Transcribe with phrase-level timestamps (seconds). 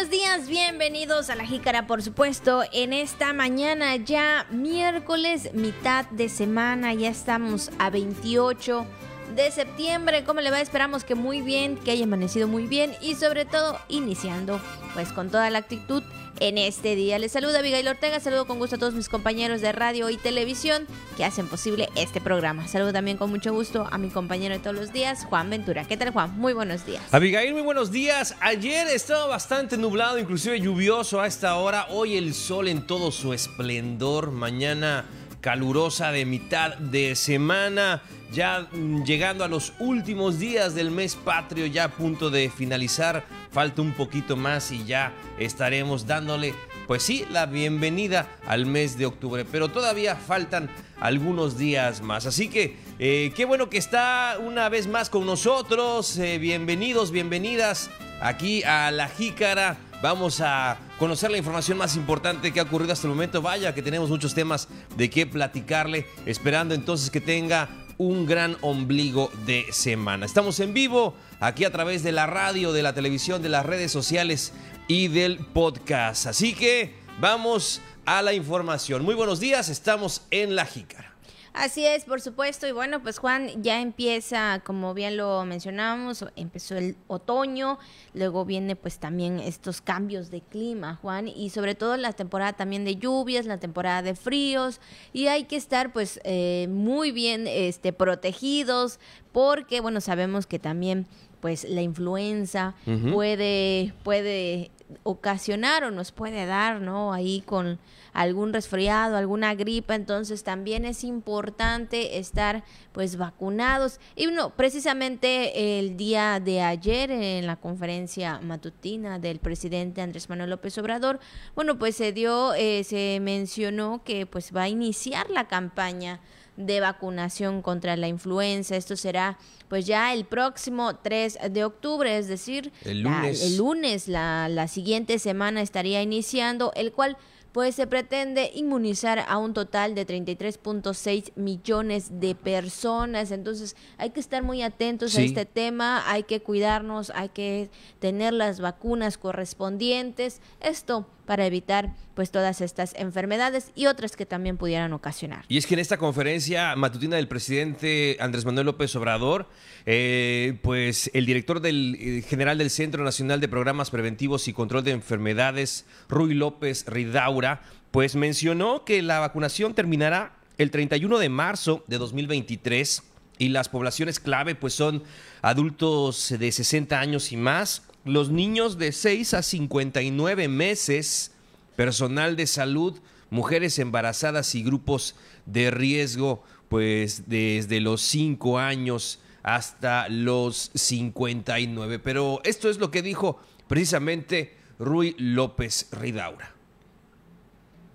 [0.00, 6.30] buenos días, bienvenidos a la Jícara, por supuesto, en esta mañana ya miércoles, mitad de
[6.30, 8.86] semana, ya estamos a 28
[9.34, 10.24] de septiembre.
[10.24, 10.60] ¿Cómo le va?
[10.60, 14.60] Esperamos que muy bien, que haya amanecido muy bien y sobre todo iniciando
[14.94, 16.02] pues con toda la actitud
[16.40, 17.18] en este día.
[17.18, 20.86] Les saluda Abigail Ortega, saludo con gusto a todos mis compañeros de radio y televisión
[21.16, 22.66] que hacen posible este programa.
[22.66, 25.84] Saludo también con mucho gusto a mi compañero de todos los días, Juan Ventura.
[25.84, 26.38] ¿Qué tal, Juan?
[26.38, 27.02] Muy buenos días.
[27.12, 28.34] Abigail, muy buenos días.
[28.40, 31.86] Ayer estaba bastante nublado, inclusive lluvioso a esta hora.
[31.90, 34.30] Hoy el sol en todo su esplendor.
[34.30, 35.04] Mañana
[35.40, 41.66] calurosa de mitad de semana, ya mm, llegando a los últimos días del mes patrio,
[41.66, 46.54] ya a punto de finalizar, falta un poquito más y ya estaremos dándole,
[46.86, 52.48] pues sí, la bienvenida al mes de octubre, pero todavía faltan algunos días más, así
[52.48, 58.62] que eh, qué bueno que está una vez más con nosotros, eh, bienvenidos, bienvenidas aquí
[58.64, 59.78] a La Jícara.
[60.02, 63.40] Vamos a conocer la información más importante que ha ocurrido hasta el momento.
[63.40, 69.32] Vaya que tenemos muchos temas de qué platicarle, esperando entonces que tenga un gran ombligo
[69.46, 70.26] de semana.
[70.26, 73.90] Estamos en vivo aquí a través de la radio, de la televisión, de las redes
[73.90, 74.52] sociales
[74.88, 76.26] y del podcast.
[76.26, 79.02] Así que vamos a la información.
[79.02, 81.09] Muy buenos días, estamos en La Jícara.
[81.52, 82.68] Así es, por supuesto.
[82.68, 87.78] Y bueno, pues Juan ya empieza, como bien lo mencionábamos, empezó el otoño,
[88.14, 92.84] luego viene pues también estos cambios de clima, Juan, y sobre todo la temporada también
[92.84, 94.80] de lluvias, la temporada de fríos,
[95.12, 99.00] y hay que estar pues eh, muy bien este, protegidos,
[99.32, 101.06] porque bueno, sabemos que también
[101.40, 102.74] pues la influenza
[103.12, 104.70] puede, puede
[105.02, 107.12] ocasionar o nos puede dar, ¿no?
[107.12, 107.78] Ahí con
[108.12, 114.00] algún resfriado, alguna gripa, entonces también es importante estar pues vacunados.
[114.16, 120.50] Y bueno, precisamente el día de ayer en la conferencia matutina del presidente Andrés Manuel
[120.50, 121.20] López Obrador,
[121.54, 126.20] bueno, pues se dio, eh, se mencionó que pues va a iniciar la campaña
[126.60, 128.76] de vacunación contra la influenza.
[128.76, 129.38] Esto será
[129.68, 134.66] pues ya el próximo 3 de octubre, es decir, el lunes, el lunes la, la
[134.68, 137.16] siguiente semana estaría iniciando, el cual
[137.52, 143.32] pues se pretende inmunizar a un total de 33.6 millones de personas.
[143.32, 148.32] Entonces hay que estar muy atentos a este tema, hay que cuidarnos, hay que tener
[148.34, 150.40] las vacunas correspondientes.
[150.60, 155.44] Esto para evitar pues todas estas enfermedades y otras que también pudieran ocasionar.
[155.46, 159.46] Y es que en esta conferencia matutina del presidente Andrés Manuel López Obrador,
[159.86, 164.82] eh, pues el director del, eh, general del Centro Nacional de Programas Preventivos y Control
[164.82, 167.62] de Enfermedades, Rui López Ridaura,
[167.92, 173.04] pues mencionó que la vacunación terminará el 31 de marzo de 2023
[173.38, 175.04] y las poblaciones clave pues son
[175.42, 181.32] adultos de 60 años y más, los niños de 6 a 59 meses,
[181.76, 182.98] personal de salud,
[183.30, 185.16] mujeres embarazadas y grupos
[185.46, 191.98] de riesgo, pues desde los 5 años hasta los 59.
[191.98, 196.54] Pero esto es lo que dijo precisamente Rui López Ridaura.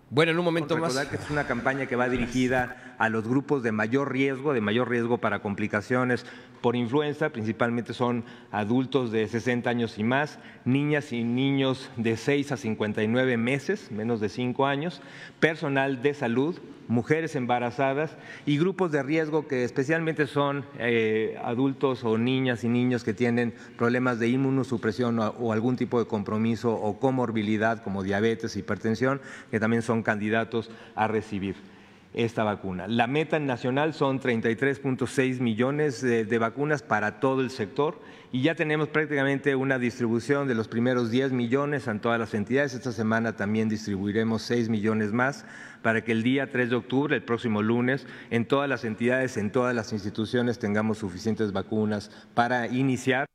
[0.09, 0.95] Bueno, en un momento más.
[1.07, 4.89] que es una campaña que va dirigida a los grupos de mayor riesgo, de mayor
[4.89, 6.25] riesgo para complicaciones
[6.65, 12.53] por influenza, principalmente son adultos de 60 años y más, niñas y niños de 6
[12.53, 14.99] a 59 meses, menos de 5 años,
[15.39, 18.17] personal de salud, mujeres embarazadas
[18.47, 23.53] y grupos de riesgo que especialmente son eh, adultos o niñas y niños que tienen
[23.77, 29.21] problemas de inmunosupresión o, o, algún tipo de compromiso o comorbilidad como diabetes, hipertensión,
[29.51, 31.74] que también son candidatos a recibir
[32.15, 32.87] esta vacuna.
[32.87, 37.99] La meta nacional son 33.6 millones de, vacunas para todo el sector
[38.31, 42.73] y ya tenemos prácticamente una distribución de los primeros 10 millones en todas las entidades.
[42.73, 45.45] Esta semana también distribuiremos 6 millones más
[45.81, 49.51] para que el día 3 de octubre, el próximo lunes, en todas las entidades, en
[49.51, 53.25] todas las instituciones tengamos suficientes vacunas para iniciar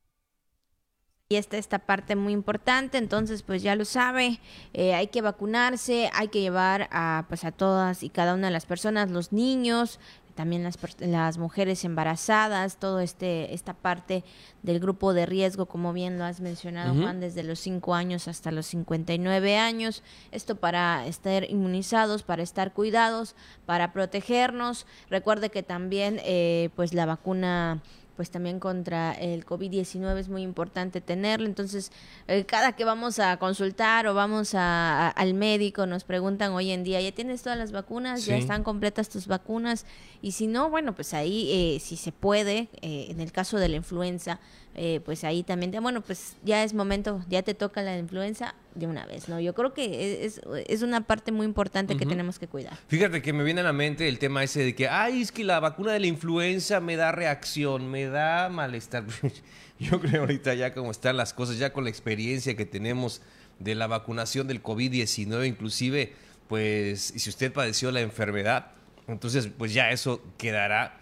[1.32, 4.40] y está esta parte muy importante, entonces pues ya lo sabe,
[4.74, 8.52] eh, hay que vacunarse, hay que llevar a pues a todas y cada una de
[8.52, 10.00] las personas, los niños,
[10.34, 14.24] también las, las mujeres embarazadas, todo este esta parte
[14.64, 18.50] del grupo de riesgo, como bien lo has mencionado Juan, desde los 5 años hasta
[18.50, 23.36] los 59 años, esto para estar inmunizados, para estar cuidados,
[23.66, 24.84] para protegernos.
[25.08, 27.82] Recuerde que también eh, pues la vacuna
[28.20, 31.46] pues también contra el COVID-19 es muy importante tenerlo.
[31.46, 31.90] Entonces,
[32.28, 36.84] eh, cada que vamos a consultar o vamos a, al médico, nos preguntan hoy en
[36.84, 38.26] día, ¿ya tienes todas las vacunas?
[38.26, 39.86] ¿Ya están completas tus vacunas?
[40.20, 43.70] Y si no, bueno, pues ahí, eh, si se puede, eh, en el caso de
[43.70, 44.38] la influenza,
[44.76, 48.86] eh, pues ahí también, bueno, pues ya es momento, ya te toca la influenza de
[48.86, 49.40] una vez, ¿no?
[49.40, 52.78] Yo creo que es, es una parte muy importante que tenemos que cuidar.
[52.86, 55.42] Fíjate que me viene a la mente el tema ese de que, ay, es que
[55.42, 59.04] la vacuna de la influenza me da reacción, me da malestar.
[59.80, 63.22] Yo creo ahorita ya como están las cosas, ya con la experiencia que tenemos
[63.58, 66.12] de la vacunación del COVID-19, inclusive,
[66.48, 68.72] pues, si usted padeció la enfermedad,
[69.08, 71.00] entonces, pues ya eso quedará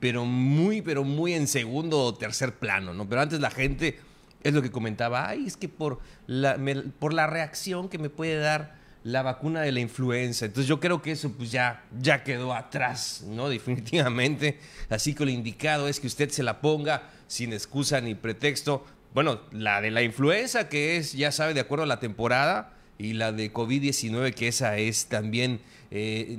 [0.00, 3.08] pero muy, pero muy en segundo o tercer plano, ¿no?
[3.08, 3.98] Pero antes la gente,
[4.42, 6.58] es lo que comentaba, ay, es que por la,
[6.98, 10.46] por la reacción que me puede dar la vacuna de la influenza.
[10.46, 13.48] Entonces yo creo que eso pues ya, ya quedó atrás, ¿no?
[13.48, 14.58] Definitivamente.
[14.90, 18.84] Así que lo indicado es que usted se la ponga sin excusa ni pretexto.
[19.14, 23.12] Bueno, la de la influenza, que es, ya sabe, de acuerdo a la temporada, y
[23.12, 26.38] la de COVID-19, que esa es también eh,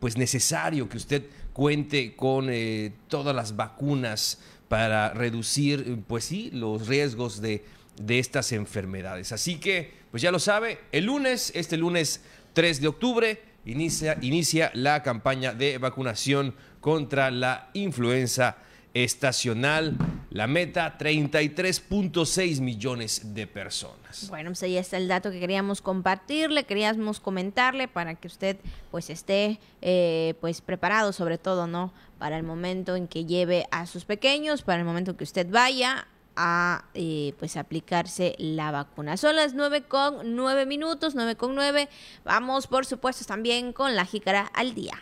[0.00, 6.86] pues necesario que usted cuente con eh, todas las vacunas para reducir, pues sí, los
[6.86, 7.64] riesgos de,
[8.00, 9.32] de estas enfermedades.
[9.32, 12.22] Así que, pues ya lo sabe, el lunes, este lunes
[12.54, 18.56] 3 de octubre, inicia, inicia la campaña de vacunación contra la influenza
[18.94, 19.96] estacional.
[20.30, 24.28] La meta, 33.6 millones de personas.
[24.28, 28.56] Bueno, pues ahí está el dato que queríamos compartirle, queríamos comentarle para que usted
[28.90, 31.92] pues esté eh, pues preparado sobre todo, ¿no?
[32.18, 36.08] Para el momento en que lleve a sus pequeños, para el momento que usted vaya
[36.36, 39.16] a eh, pues aplicarse la vacuna.
[39.16, 41.88] Son las 9 con 9 minutos, 9 con 9.
[42.24, 45.00] Vamos por supuesto también con la jícara al día.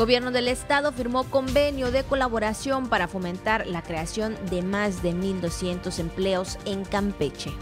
[0.00, 5.98] Gobierno del Estado firmó convenio de colaboración para fomentar la creación de más de 1.200
[5.98, 7.52] empleos en Campeche.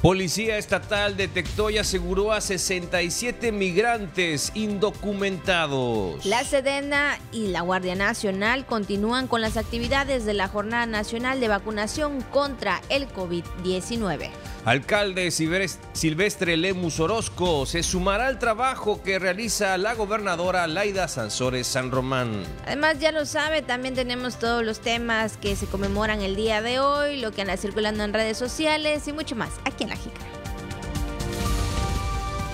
[0.00, 6.24] Policía Estatal detectó y aseguró a 67 migrantes indocumentados.
[6.24, 11.48] La Sedena y la Guardia Nacional continúan con las actividades de la Jornada Nacional de
[11.48, 14.30] Vacunación contra el COVID-19.
[14.64, 21.87] Alcalde Silvestre Lemus Orozco se sumará al trabajo que realiza la gobernadora Laida Sansores San
[21.90, 22.44] Román.
[22.66, 26.80] Además, ya lo sabe, también tenemos todos los temas que se conmemoran el día de
[26.80, 30.26] hoy, lo que anda circulando en redes sociales y mucho más aquí en La Jícara.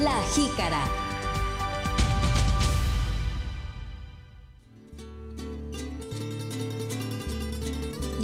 [0.00, 1.04] La Jícara.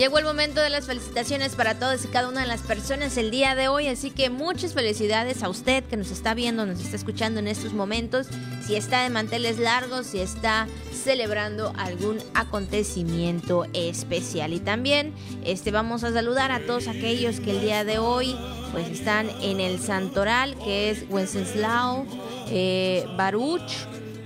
[0.00, 3.30] Llegó el momento de las felicitaciones para todas y cada una de las personas el
[3.30, 6.96] día de hoy, así que muchas felicidades a usted que nos está viendo, nos está
[6.96, 8.28] escuchando en estos momentos,
[8.70, 14.52] si está de manteles largos, si está celebrando algún acontecimiento especial.
[14.52, 15.12] Y también
[15.44, 18.36] este, vamos a saludar a todos aquellos que el día de hoy
[18.70, 22.06] pues están en el Santoral, que es Wenceslao,
[22.48, 23.72] eh, Baruch,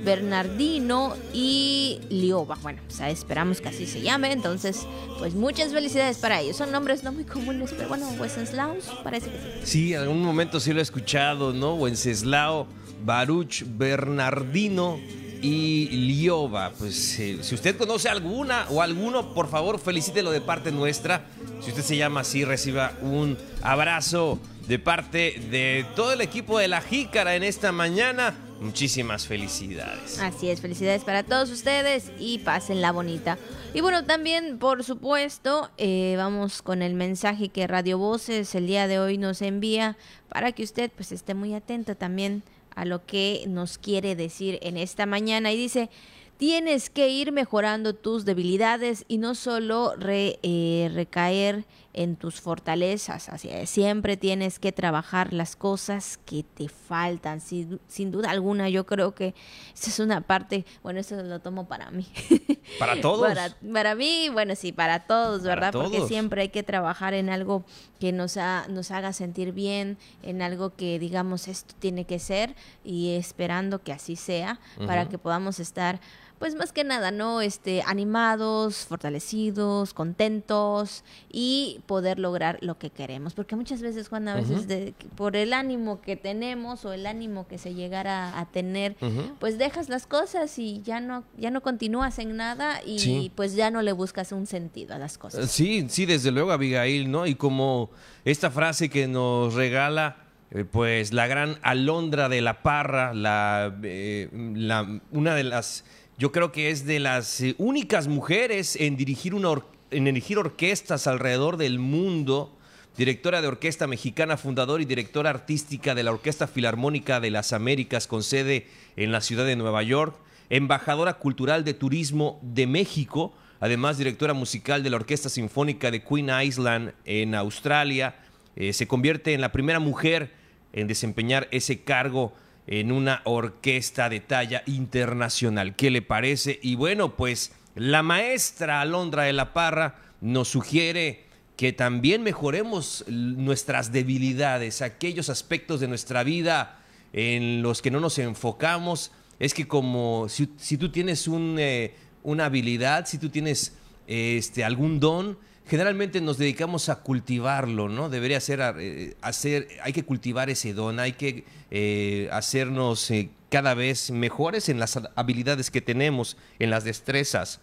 [0.04, 2.56] Bernardino y Lioba.
[2.62, 4.32] Bueno, pues esperamos que así se llame.
[4.32, 4.86] Entonces,
[5.18, 6.56] pues muchas felicidades para ellos.
[6.56, 9.44] Son nombres no muy comunes, pero bueno, Wenceslaus parece que sí.
[9.64, 11.74] Sí, en algún momento sí lo he escuchado, ¿no?
[11.74, 12.66] Wenceslao,
[13.04, 14.98] Baruch, Bernardino
[15.44, 16.70] y Lioba.
[16.70, 21.26] Pues eh, si usted conoce alguna o alguno, por favor, felicítelo de parte nuestra.
[21.60, 26.68] Si usted se llama así, reciba un abrazo de parte de todo el equipo de
[26.68, 28.34] la Jícara en esta mañana.
[28.60, 30.18] Muchísimas felicidades.
[30.20, 32.40] Así es, felicidades para todos ustedes y
[32.80, 33.38] la bonita.
[33.74, 38.86] Y bueno, también, por supuesto, eh, vamos con el mensaje que Radio Voces el día
[38.86, 39.96] de hoy nos envía
[40.28, 42.42] para que usted pues esté muy atenta también
[42.74, 45.52] a lo que nos quiere decir en esta mañana.
[45.52, 45.90] Y dice,
[46.36, 53.28] tienes que ir mejorando tus debilidades y no solo eh, recaer en tus fortalezas.
[53.28, 57.40] Así siempre tienes que trabajar las cosas que te faltan.
[57.40, 59.34] Sin, sin, duda alguna, yo creo que
[59.74, 62.06] esa es una parte, bueno, eso lo tomo para mí.
[62.78, 63.32] ¿Para todos?
[63.72, 65.72] para, mí, bueno, sí, para todos, ¿verdad?
[65.72, 67.64] Porque siempre hay que trabajar en algo
[68.00, 68.36] que nos,
[68.68, 73.92] nos haga sentir bien, en algo que digamos esto tiene que ser y esperando que
[73.92, 76.00] así sea para que podamos estar
[76.44, 77.40] pues más que nada, ¿no?
[77.40, 83.32] Este, animados, fortalecidos, contentos y poder lograr lo que queremos.
[83.32, 87.48] Porque muchas veces, Juan, a veces de, por el ánimo que tenemos o el ánimo
[87.48, 88.94] que se llegara a tener,
[89.40, 93.70] pues dejas las cosas y ya no, ya no continúas en nada y pues ya
[93.70, 95.50] no le buscas un sentido a las cosas.
[95.50, 97.26] Sí, sí, desde luego, Abigail, ¿no?
[97.26, 97.88] Y como
[98.26, 100.18] esta frase que nos regala
[100.54, 105.84] eh, pues la gran alondra de la parra, la, eh, la, una de las
[106.16, 111.06] yo creo que es de las eh, únicas mujeres en dirigir una, en dirigir orquestas
[111.06, 112.56] alrededor del mundo,
[112.96, 118.06] directora de orquesta mexicana, fundadora y directora artística de la Orquesta Filarmónica de las Américas
[118.06, 120.16] con sede en la ciudad de Nueva York,
[120.50, 126.30] embajadora cultural de turismo de México, además directora musical de la Orquesta Sinfónica de Queen
[126.42, 128.14] Island en Australia.
[128.54, 130.32] Eh, se convierte en la primera mujer
[130.72, 132.32] en desempeñar ese cargo
[132.66, 135.76] en una orquesta de talla internacional.
[135.76, 136.58] ¿Qué le parece?
[136.62, 141.24] Y bueno, pues la maestra Alondra de la Parra nos sugiere
[141.56, 146.80] que también mejoremos nuestras debilidades, aquellos aspectos de nuestra vida
[147.12, 149.12] en los que no nos enfocamos.
[149.38, 153.74] Es que como si, tú tienes eh, una habilidad, si tú tienes
[154.06, 158.08] este, algún don, generalmente nos dedicamos a cultivarlo, ¿no?
[158.08, 163.10] Debería ser, eh, hacer, hay que cultivar ese don, hay que eh, hacernos
[163.50, 167.60] cada vez mejores en las habilidades que tenemos, en las destrezas,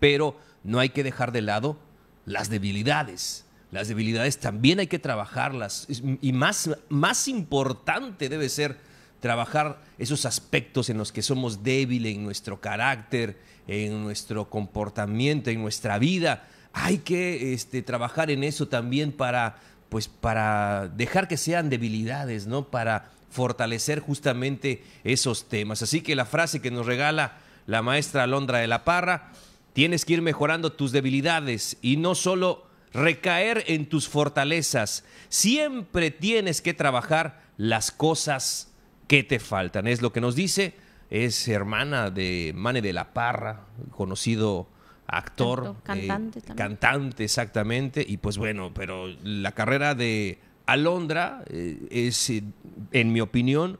[0.00, 1.78] pero no hay que dejar de lado
[2.24, 3.44] las debilidades.
[3.70, 5.86] Las debilidades también hay que trabajarlas
[6.22, 8.78] y más, más importante debe ser
[9.20, 15.60] trabajar esos aspectos en los que somos débiles en nuestro carácter, en nuestro comportamiento, en
[15.60, 16.48] nuestra vida.
[16.78, 19.56] Hay que este, trabajar en eso también para,
[19.88, 22.68] pues, para dejar que sean debilidades, ¿no?
[22.68, 25.82] Para fortalecer justamente esos temas.
[25.82, 29.32] Así que la frase que nos regala la maestra Alondra de la Parra
[29.78, 35.04] Tienes que ir mejorando tus debilidades y no solo recaer en tus fortalezas.
[35.28, 38.72] Siempre tienes que trabajar las cosas
[39.06, 39.86] que te faltan.
[39.86, 40.74] Es lo que nos dice.
[41.10, 44.68] Es hermana de Mane de la Parra, conocido
[45.08, 45.76] actor.
[45.82, 48.04] cantante eh, Cantante, exactamente.
[48.06, 52.44] Y pues bueno, pero la carrera de Alondra eh, es, eh,
[52.92, 53.78] en mi opinión,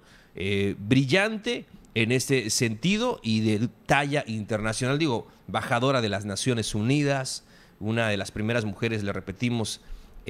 [0.78, 4.98] brillante en este sentido y de talla internacional.
[4.98, 7.44] Digo, bajadora de las Naciones Unidas,
[7.80, 9.80] una de las primeras mujeres, le repetimos,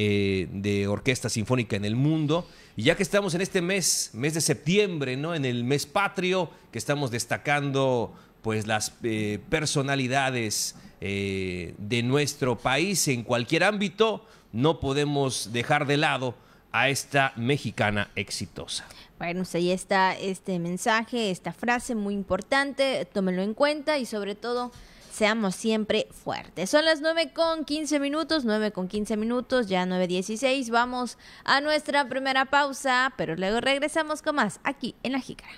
[0.00, 2.48] eh, de orquesta sinfónica en el mundo.
[2.76, 5.34] Y ya que estamos en este mes, mes de septiembre, ¿no?
[5.34, 13.06] En el mes patrio, que estamos destacando pues las eh, personalidades eh, de nuestro país
[13.08, 16.34] en cualquier ámbito, no podemos dejar de lado
[16.72, 18.86] a esta mexicana exitosa.
[19.18, 24.34] Bueno, pues ahí está este mensaje, esta frase muy importante, tómenlo en cuenta y sobre
[24.34, 24.70] todo
[25.18, 26.70] seamos siempre fuertes.
[26.70, 30.70] Son las 9 con 15 minutos, 9 con 15 minutos, ya 9.16.
[30.70, 35.50] Vamos a nuestra primera pausa, pero luego regresamos con más aquí en La Jícara.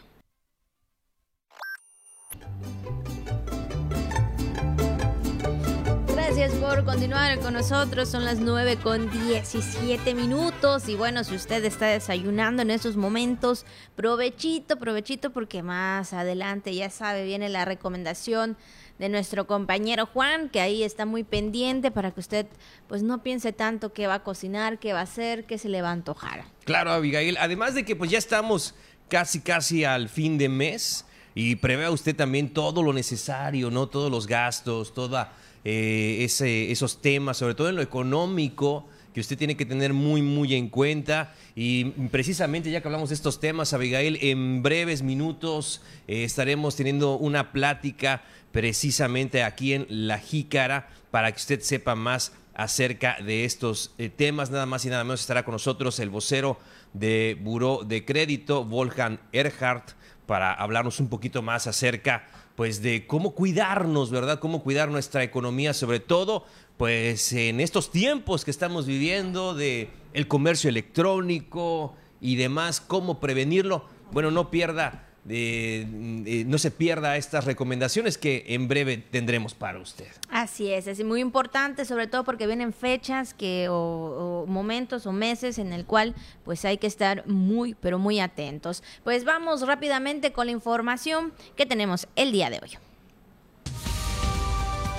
[6.23, 8.11] Gracias por continuar con nosotros.
[8.11, 10.87] Son las 9 con 17 minutos.
[10.89, 13.65] Y bueno, si usted está desayunando en estos momentos,
[13.97, 18.59] provechito, provechito, porque más adelante, ya sabe, viene la recomendación
[18.99, 22.47] de nuestro compañero Juan, que ahí está muy pendiente para que usted
[22.87, 25.81] pues no piense tanto qué va a cocinar, qué va a hacer, qué se le
[25.81, 26.45] va a antojar.
[26.65, 27.39] Claro, Abigail.
[27.39, 28.75] Además de que pues ya estamos
[29.09, 33.89] casi, casi al fin de mes y prevea usted también todo lo necesario, ¿no?
[33.89, 35.33] Todos los gastos, toda
[35.65, 36.27] eh,
[36.71, 40.69] esos temas, sobre todo en lo económico, que usted tiene que tener muy, muy en
[40.69, 41.35] cuenta.
[41.55, 47.17] Y precisamente ya que hablamos de estos temas, Abigail, en breves minutos eh, estaremos teniendo
[47.17, 53.93] una plática precisamente aquí en La Jícara para que usted sepa más acerca de estos
[53.99, 54.51] eh, temas.
[54.51, 56.59] Nada más y nada menos estará con nosotros el vocero
[56.93, 59.93] de Buró de Crédito, Wolfgang Erhardt,
[60.27, 62.29] para hablarnos un poquito más acerca
[62.61, 64.39] pues de cómo cuidarnos, ¿verdad?
[64.39, 66.45] Cómo cuidar nuestra economía, sobre todo
[66.77, 73.87] pues en estos tiempos que estamos viviendo de el comercio electrónico y demás, cómo prevenirlo.
[74.13, 80.09] Bueno, no pierda no se pierda estas recomendaciones que en breve tendremos para usted.
[80.31, 85.59] Así es, es muy importante, sobre todo porque vienen fechas que o, momentos o meses
[85.59, 88.83] en el cual pues hay que estar muy pero muy atentos.
[89.05, 92.71] Pues vamos rápidamente con la información que tenemos el día de hoy.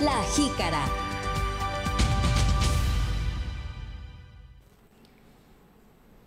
[0.02, 1.11] La jícara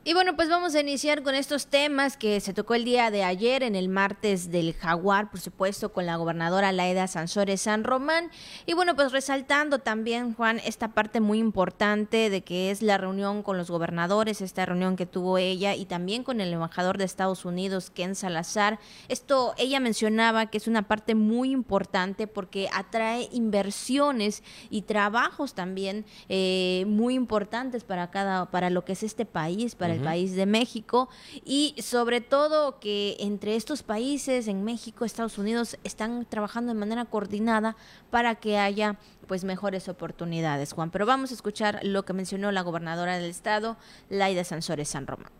[0.07, 3.25] Y bueno, pues vamos a iniciar con estos temas que se tocó el día de
[3.25, 8.31] ayer en el martes del Jaguar, por supuesto, con la gobernadora Laida Sansores San Román.
[8.67, 13.43] Y bueno, pues resaltando también, Juan, esta parte muy importante de que es la reunión
[13.43, 17.47] con los gobernadores, esta reunión que tuvo ella y también con el embajador de Estados
[17.47, 18.79] Unidos, Ken Salazar.
[19.09, 26.05] Esto ella mencionaba que es una parte muy importante porque atrae inversiones y trabajos también
[26.29, 30.47] eh, muy importantes para cada, para lo que es este país, para el país de
[30.47, 31.09] México
[31.45, 37.05] y sobre todo que entre estos países, en México, Estados Unidos, están trabajando de manera
[37.05, 37.77] coordinada
[38.11, 40.91] para que haya pues mejores oportunidades, Juan.
[40.91, 43.77] Pero vamos a escuchar lo que mencionó la gobernadora del estado,
[44.09, 45.31] Laida Sansores San Román.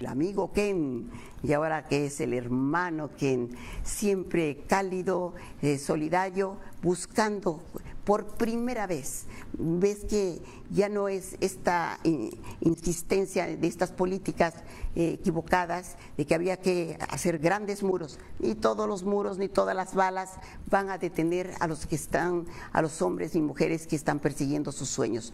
[0.00, 1.10] El amigo Ken,
[1.42, 7.62] y ahora que es el hermano Ken, siempre cálido, eh, solidario, buscando
[8.04, 9.24] por primera vez.
[9.52, 12.30] Ves que ya no es esta eh,
[12.60, 14.54] insistencia de estas políticas
[14.94, 18.18] eh, equivocadas de que había que hacer grandes muros.
[18.38, 20.32] Ni todos los muros ni todas las balas
[20.70, 24.72] van a detener a los que están, a los hombres y mujeres que están persiguiendo
[24.72, 25.32] sus sueños.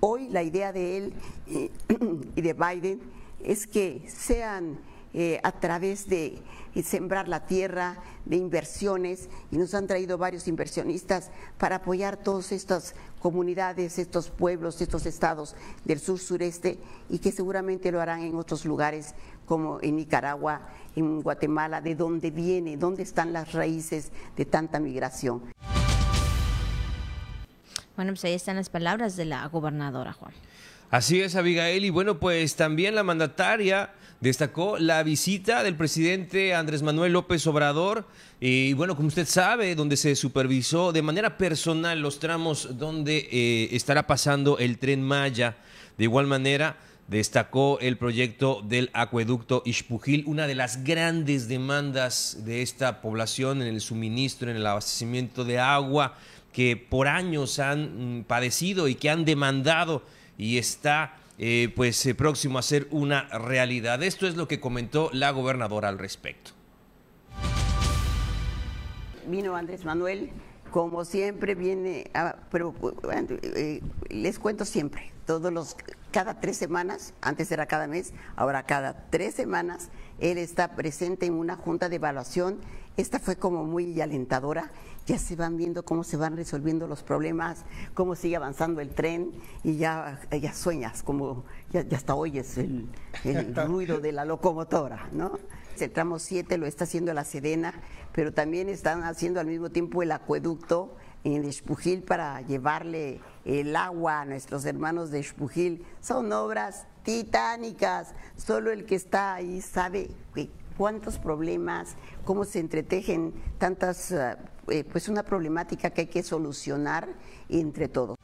[0.00, 1.14] Hoy la idea de él
[2.36, 3.00] y de Biden
[3.42, 4.78] es que sean
[5.12, 6.42] eh, a través de eh,
[6.82, 12.94] sembrar la tierra, de inversiones, y nos han traído varios inversionistas para apoyar todas estas
[13.18, 18.64] comunidades, estos pueblos, estos estados del sur sureste, y que seguramente lo harán en otros
[18.64, 19.14] lugares
[19.46, 25.42] como en Nicaragua, en Guatemala, de dónde viene, dónde están las raíces de tanta migración.
[27.96, 30.32] Bueno, pues ahí están las palabras de la gobernadora, Juan.
[30.90, 31.84] Así es, Abigail.
[31.84, 38.06] Y bueno, pues también la mandataria destacó la visita del presidente Andrés Manuel López Obrador.
[38.40, 43.68] Y bueno, como usted sabe, donde se supervisó de manera personal los tramos donde eh,
[43.72, 45.56] estará pasando el tren Maya.
[45.96, 46.76] De igual manera,
[47.08, 53.68] destacó el proyecto del acueducto Ixpujil, una de las grandes demandas de esta población en
[53.68, 56.16] el suministro, en el abastecimiento de agua,
[56.52, 60.02] que por años han mm, padecido y que han demandado
[60.38, 64.02] y está eh, pues eh, próximo a ser una realidad.
[64.02, 66.50] Esto es lo que comentó la gobernadora al respecto.
[69.26, 70.32] Vino Andrés Manuel,
[70.70, 72.10] como siempre viene,
[72.50, 72.74] pero
[73.42, 73.80] eh,
[74.10, 75.78] les cuento siempre, todos los,
[76.10, 81.32] cada tres semanas, antes era cada mes, ahora cada tres semanas, él está presente en
[81.32, 82.58] una junta de evaluación.
[82.98, 84.70] Esta fue como muy alentadora
[85.10, 87.64] ya se van viendo cómo se van resolviendo los problemas,
[87.94, 89.32] cómo sigue avanzando el tren
[89.64, 92.86] y ya, ya sueñas, como ya, hasta oyes el,
[93.24, 95.32] el ruido de la locomotora, ¿no?
[95.80, 97.74] El tramo 7 lo está haciendo la Sedena,
[98.12, 104.20] pero también están haciendo al mismo tiempo el acueducto en Espujil para llevarle el agua
[104.20, 105.84] a nuestros hermanos de Espujil.
[106.00, 108.14] Son obras titánicas.
[108.36, 110.10] Solo el que está ahí sabe
[110.80, 114.34] cuántos problemas, cómo se entretejen tantas, eh,
[114.70, 117.08] eh, pues una problemática que hay que solucionar
[117.48, 118.16] entre todos.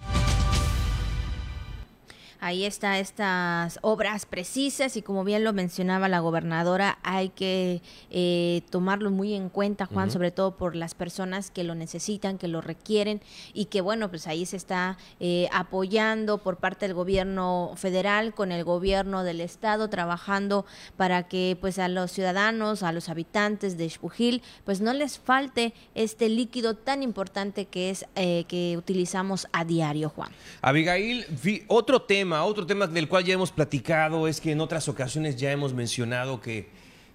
[2.47, 8.63] Ahí está estas obras precisas y como bien lo mencionaba la gobernadora, hay que eh,
[8.71, 12.61] tomarlo muy en cuenta, Juan, sobre todo por las personas que lo necesitan, que lo
[12.61, 13.21] requieren
[13.53, 18.53] y que bueno, pues ahí se está eh, apoyando por parte del gobierno federal con
[18.53, 23.91] el gobierno del estado, trabajando para que pues a los ciudadanos, a los habitantes de
[23.91, 29.65] Xpujil, pues no les falte este líquido tan importante que es eh, que utilizamos a
[29.65, 30.31] diario, Juan.
[30.63, 31.27] Abigail,
[31.67, 35.53] otro tema otro tema del cual ya hemos platicado es que en otras ocasiones ya
[35.53, 36.69] hemos mencionado que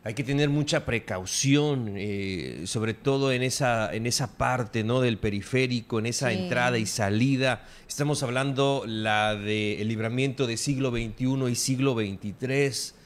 [0.04, 5.00] hay que tener mucha precaución, eh, sobre todo en esa, en esa parte ¿no?
[5.00, 7.68] del periférico, en esa entrada y salida.
[7.88, 13.00] Estamos hablando la del libramiento de siglo XXI y siglo XXIII.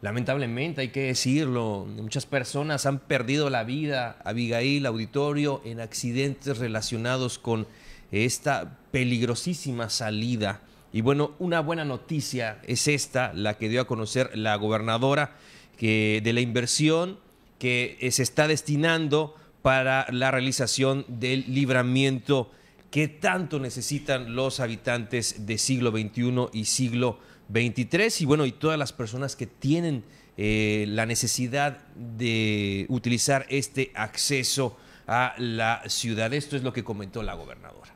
[0.00, 7.38] Lamentablemente, hay que decirlo, muchas personas han perdido la vida, Abigail, auditorio, en accidentes relacionados
[7.38, 7.66] con
[8.10, 10.62] esta peligrosísima salida
[10.98, 15.36] y bueno, una buena noticia es esta, la que dio a conocer la gobernadora,
[15.76, 17.20] que de la inversión
[17.60, 22.50] que se está destinando para la realización del libramiento
[22.90, 28.76] que tanto necesitan los habitantes de siglo XXI y siglo XXIII y bueno, y todas
[28.76, 30.02] las personas que tienen
[30.36, 36.34] eh, la necesidad de utilizar este acceso a la ciudad.
[36.34, 37.94] Esto es lo que comentó la gobernadora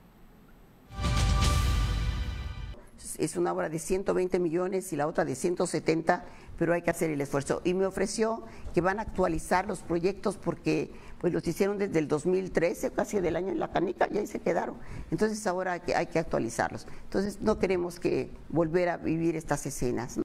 [3.24, 6.24] es una obra de 120 millones y la otra de 170,
[6.58, 7.62] pero hay que hacer el esfuerzo.
[7.64, 8.42] Y me ofreció
[8.74, 13.36] que van a actualizar los proyectos porque pues los hicieron desde el 2013, casi del
[13.36, 14.76] año en la canica, y ahí se quedaron.
[15.12, 16.86] Entonces ahora hay que, hay que actualizarlos.
[17.04, 20.18] Entonces no queremos que volver a vivir estas escenas.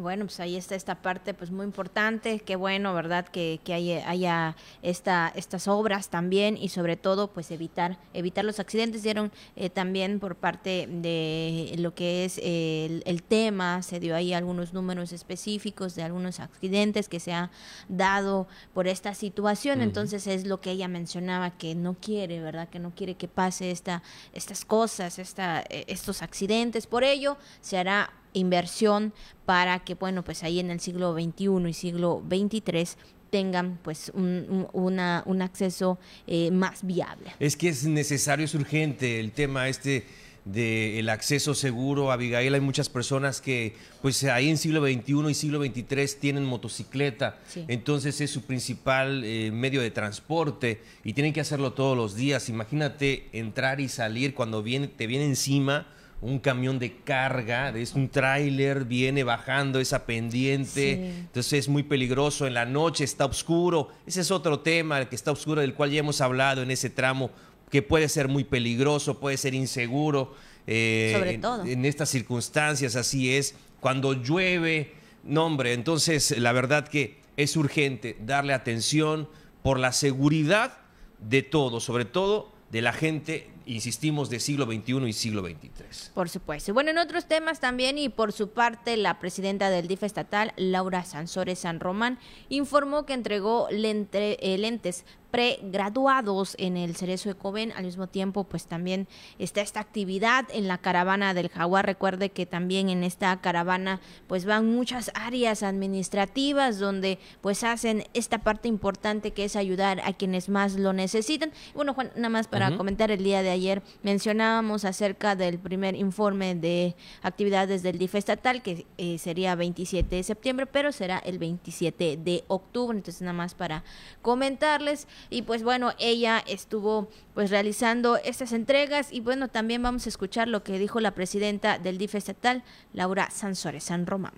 [0.00, 3.28] Bueno, pues ahí está esta parte pues muy importante, qué bueno, ¿verdad?
[3.28, 8.60] Que, que haya, haya, esta, estas obras también y sobre todo pues evitar, evitar los
[8.60, 9.02] accidentes.
[9.02, 14.72] Dieron eh, también por parte de lo que es el, tema, se dio ahí algunos
[14.72, 17.50] números específicos de algunos accidentes que se ha
[17.88, 22.70] dado por esta situación, entonces es lo que ella mencionaba que no quiere, ¿verdad?
[22.70, 27.76] Que no quiere que pase esta, estas cosas, esta, eh, estos accidentes, por ello se
[27.76, 29.12] hará inversión
[29.46, 32.96] para que, bueno, pues ahí en el siglo XXI y siglo XXIII
[33.30, 37.32] tengan pues un, una, un acceso eh, más viable.
[37.38, 40.04] Es que es necesario, es urgente el tema este
[40.44, 42.10] del acceso seguro.
[42.10, 47.38] Abigail, hay muchas personas que pues ahí en siglo XXI y siglo XXIII tienen motocicleta,
[47.68, 52.48] entonces es su principal eh, medio de transporte y tienen que hacerlo todos los días.
[52.48, 55.86] Imagínate entrar y salir cuando viene, te viene encima
[56.22, 62.46] un camión de carga, es un tráiler, viene bajando esa pendiente, entonces es muy peligroso,
[62.46, 65.90] en la noche está oscuro, ese es otro tema, el que está oscuro, del cual
[65.90, 67.30] ya hemos hablado en ese tramo,
[67.70, 70.34] que puede ser muy peligroso, puede ser inseguro.
[70.66, 71.64] Eh, Sobre todo.
[71.64, 74.92] En, estas circunstancias así es, cuando llueve,
[75.24, 79.28] no hombre, entonces la verdad que es urgente darle atención
[79.62, 80.78] por la seguridad
[81.18, 86.12] de todo, sobre todo de la gente insistimos, de siglo XXI y siglo XXIII.
[86.14, 86.74] Por supuesto.
[86.74, 91.04] Bueno, en otros temas también, y por su parte, la presidenta del DIF estatal, Laura
[91.04, 97.72] Sansores San Román, informó que entregó eh, lentes pregraduados en el Cerezo de Coven.
[97.72, 101.86] Al mismo tiempo, pues también está esta actividad en la caravana del Jaguar.
[101.86, 108.38] Recuerde que también en esta caravana pues van muchas áreas administrativas donde pues hacen esta
[108.38, 111.52] parte importante que es ayudar a quienes más lo necesitan.
[111.74, 116.54] Bueno, Juan, nada más para comentar el día de ayer mencionábamos acerca del primer informe
[116.54, 122.16] de actividades del DIF estatal que eh, sería 27 de septiembre, pero será el 27
[122.16, 122.96] de octubre.
[122.96, 123.84] Entonces, nada más para
[124.22, 130.08] comentarles y pues bueno, ella estuvo pues realizando estas entregas y bueno, también vamos a
[130.08, 134.32] escuchar lo que dijo la presidenta del DIF estatal, Laura Sansores San Román.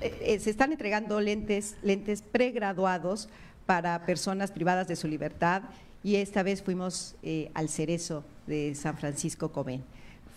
[0.00, 3.28] Eh, eh, se están entregando lentes, lentes pregraduados
[3.64, 5.62] para personas privadas de su libertad
[6.02, 9.82] y esta vez fuimos eh, al Cerezo de San Francisco Comén.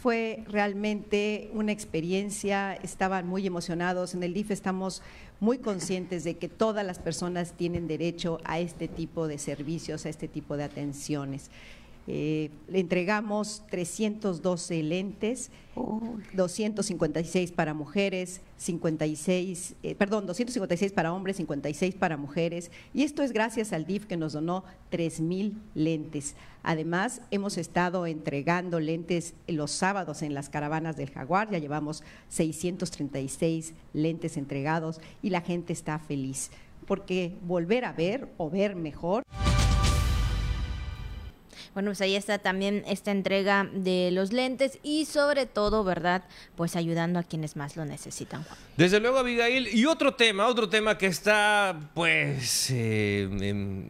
[0.02, 4.14] Fue realmente una experiencia, estaban muy emocionados.
[4.14, 5.02] En el DIF estamos
[5.42, 10.10] muy conscientes de que todas las personas tienen derecho a este tipo de servicios, a
[10.10, 11.52] este tipo de atenciones.
[12.12, 15.52] Eh, le entregamos 312 lentes,
[16.34, 22.72] 256 para mujeres, 56, eh, perdón, 256 para hombres, 56 para mujeres.
[22.96, 26.34] Y esto es gracias al DIF que nos donó 3 mil lentes.
[26.64, 31.52] Además, hemos estado entregando lentes los sábados en las caravanas del Jaguar.
[31.52, 36.50] Ya llevamos 636 lentes entregados y la gente está feliz
[36.88, 39.22] porque volver a ver o ver mejor.
[41.74, 46.24] Bueno, pues ahí está también esta entrega de los lentes y sobre todo, ¿verdad?
[46.56, 48.46] Pues ayudando a quienes más lo necesitan.
[48.78, 49.68] Desde luego, Abigail.
[49.74, 53.28] Y otro tema, otro tema que está, pues, eh,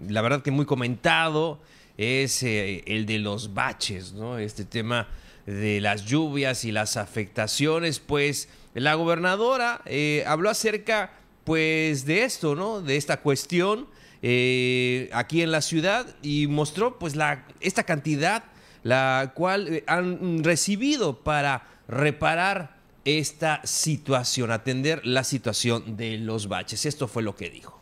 [0.10, 1.60] la verdad que muy comentado,
[1.98, 4.38] es eh, el de los baches, ¿no?
[4.38, 5.08] Este tema
[5.46, 11.12] de las lluvias y las afectaciones, pues la gobernadora eh, habló acerca,
[11.44, 12.82] pues, de esto, ¿no?
[12.82, 13.88] De esta cuestión
[14.22, 18.44] eh, aquí en la ciudad y mostró pues la, esta cantidad
[18.84, 26.86] la cual eh, han recibido para reparar esta situación, atender la situación de los baches.
[26.86, 27.80] Esto fue lo que dijo.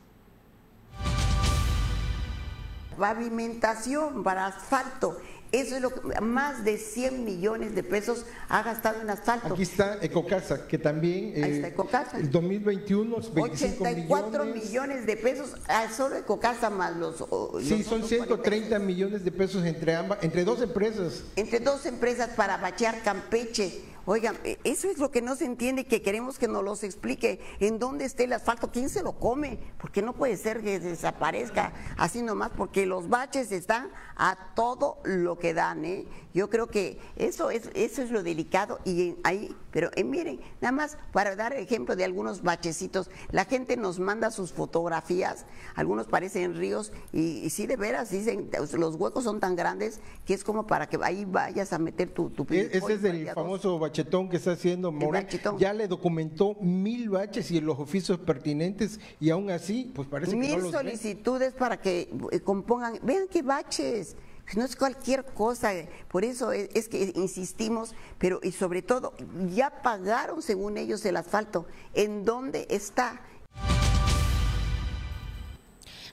[2.97, 5.19] Pavimentación para asfalto
[5.51, 9.53] eso es lo que más de 100 millones de pesos ha gastado en asfalto.
[9.53, 12.17] Aquí está Ecocasa, que también Ahí está eh, Ecocasa.
[12.17, 15.05] el 2021 84 millones.
[15.05, 17.23] de pesos, ah, solo Ecocasa más los
[17.63, 21.23] Sí, son 130 millones de pesos entre ambas, entre dos empresas.
[21.36, 23.81] Entre dos empresas para bachear Campeche.
[24.10, 27.41] Oigan, e, eso es lo que no se entiende, que queremos que nos los explique.
[27.60, 28.71] ¿En dónde está el asfalto?
[28.71, 29.60] ¿Quién se lo come?
[29.77, 35.37] Porque no puede ser que desaparezca así nomás, porque los baches están a todo lo
[35.39, 35.86] que dan.
[35.86, 36.06] ¿eh?
[36.34, 40.71] Yo creo que eso es, eso es lo delicado y ahí, pero eh, miren, nada
[40.71, 45.45] más para dar ejemplo de algunos bachecitos, la gente nos manda sus fotografías,
[45.76, 50.43] algunos parecen ríos y, sí de veras dicen, los huecos son tan grandes que es
[50.43, 52.30] como para que ahí vayas a meter tu...
[52.30, 57.10] tu e, Ese es el famoso bachetón que está haciendo Morel, ya le documentó mil
[57.10, 61.78] baches y los oficios pertinentes y aún así, pues parece que no los solicitudes para
[61.82, 64.15] que eh, compongan, vean qué baches
[64.55, 65.71] no es cualquier cosa,
[66.07, 69.13] por eso es, que insistimos, pero y sobre todo
[69.53, 73.21] ya pagaron según ellos el asfalto, ¿en dónde está?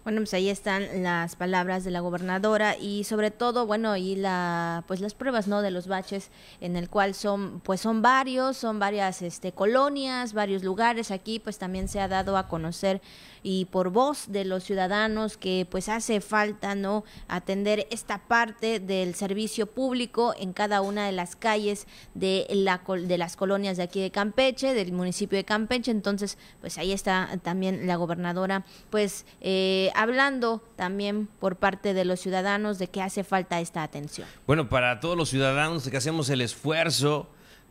[0.04, 4.84] Bueno, pues ahí están las palabras de la gobernadora y sobre todo, bueno, y la
[4.86, 5.62] pues las pruebas, ¿no?
[5.62, 10.62] de los baches en el cual son pues son varios, son varias este colonias, varios
[10.62, 11.10] lugares.
[11.10, 13.00] Aquí, pues también se ha dado a conocer
[13.42, 19.14] y por voz de los ciudadanos que pues hace falta no atender esta parte del
[19.14, 24.00] servicio público en cada una de las calles de la de las colonias de aquí
[24.00, 25.90] de Campeche del municipio de Campeche.
[25.90, 32.20] Entonces pues ahí está también la gobernadora pues eh, hablando también por parte de los
[32.20, 36.40] ciudadanos de que hace falta esta atención bueno para todos los ciudadanos que hacemos el
[36.40, 37.28] esfuerzo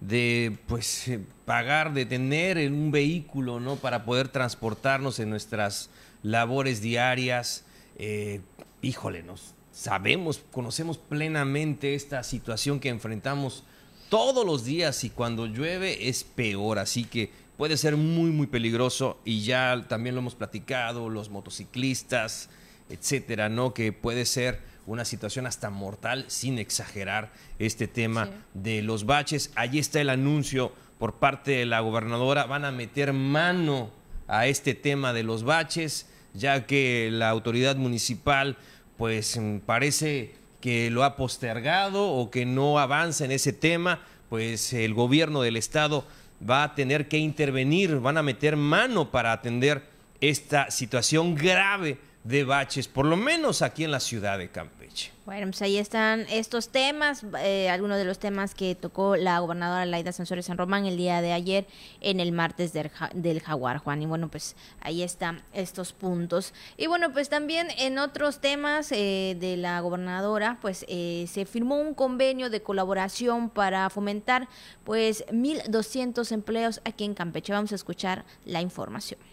[0.07, 3.77] de pues eh, pagar, de tener un vehículo, ¿no?
[3.77, 5.89] Para poder transportarnos en nuestras
[6.23, 7.63] labores diarias.
[7.97, 8.41] Eh,
[8.81, 13.63] híjole, nos sabemos, conocemos plenamente esta situación que enfrentamos
[14.09, 17.31] todos los días y cuando llueve es peor, así que
[17.63, 22.49] puede ser muy muy peligroso y ya también lo hemos platicado, los motociclistas,
[22.89, 23.73] etcétera, ¿no?
[23.73, 29.54] Que puede ser una situación hasta mortal, sin exagerar este tema de los baches.
[29.56, 33.91] Allí está el anuncio por parte de la gobernadora, van a meter mano
[34.28, 38.58] a este tema de los baches, ya que la autoridad municipal
[38.97, 44.73] pues mm, parece que lo ha postergado o que no avanza en ese tema, pues
[44.73, 46.06] el gobierno del estado
[46.49, 49.84] va a tener que intervenir, van a meter mano para atender
[50.19, 54.83] esta situación grave de baches, por lo menos aquí en la ciudad de Campeche.
[55.25, 59.86] Bueno, pues ahí están estos temas, eh, algunos de los temas que tocó la gobernadora
[59.86, 61.65] Laida Sansores San Román el día de ayer
[62.01, 64.01] en el martes del, Jaguar, Juan.
[64.01, 66.53] Y bueno, pues ahí están estos puntos.
[66.77, 71.79] Y bueno, pues también en otros temas eh, de la gobernadora, pues eh, se firmó
[71.79, 74.49] un convenio de colaboración para fomentar
[74.84, 77.53] pues 1.200 empleos aquí en Campeche.
[77.53, 79.33] Vamos a escuchar la información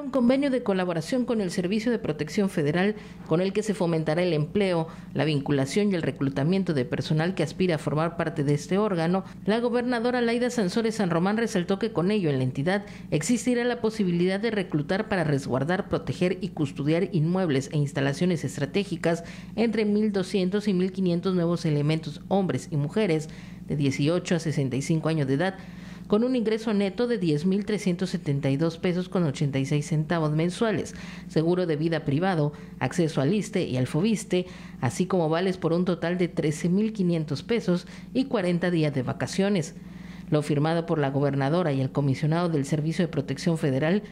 [0.00, 2.96] un convenio de colaboración con el Servicio de Protección Federal
[3.28, 7.44] con el que se fomentará el empleo, la vinculación y el reclutamiento de personal que
[7.44, 11.92] aspira a formar parte de este órgano, la gobernadora Laida Sansores San Román resaltó que
[11.92, 17.08] con ello en la entidad existirá la posibilidad de reclutar para resguardar, proteger y custodiar
[17.12, 19.22] inmuebles e instalaciones estratégicas
[19.54, 23.28] entre 1.200 y 1.500 nuevos elementos, hombres y mujeres
[23.68, 25.54] de 18 a 65 años de edad,
[26.06, 30.94] con un ingreso neto de 10.372 pesos con 86 centavos mensuales,
[31.28, 34.46] seguro de vida privado, acceso al ISTE y al FOBISTE,
[34.80, 39.74] así como vales por un total de 13.500 pesos y 40 días de vacaciones.
[40.30, 44.02] Lo firmado por la gobernadora y el comisionado del Servicio de Protección Federal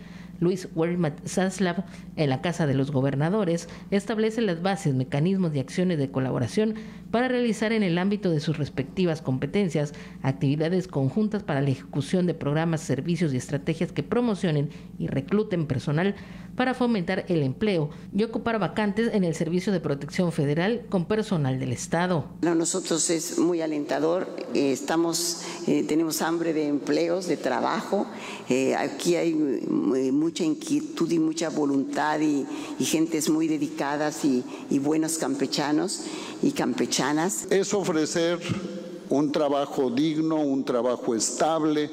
[0.40, 1.85] Luis Wermat Zaslav,
[2.16, 6.74] en la Casa de los Gobernadores, establece las bases, mecanismos y acciones de colaboración
[7.14, 9.92] para realizar en el ámbito de sus respectivas competencias
[10.24, 16.16] actividades conjuntas para la ejecución de programas, servicios y estrategias que promocionen y recluten personal
[16.57, 21.61] para fomentar el empleo y ocupar vacantes en el Servicio de Protección Federal con personal
[21.61, 22.27] del Estado.
[22.40, 28.07] Para nosotros es muy alentador, eh, estamos, eh, tenemos hambre de empleos, de trabajo,
[28.48, 32.44] eh, aquí hay mucha inquietud y mucha voluntad y,
[32.85, 36.05] gentes muy dedicadas y, y buenos campechanos
[36.42, 37.04] y campechanas.
[37.51, 38.38] Es ofrecer
[39.11, 41.90] un trabajo digno, un trabajo estable,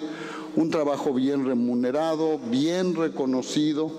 [0.55, 3.91] un trabajo bien remunerado, bien reconocido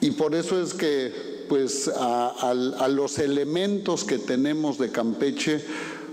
[0.00, 5.64] y por eso es que pues a, los elementos que tenemos de Campeche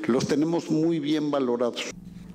[0.06, 1.86] los tenemos muy bien valorados.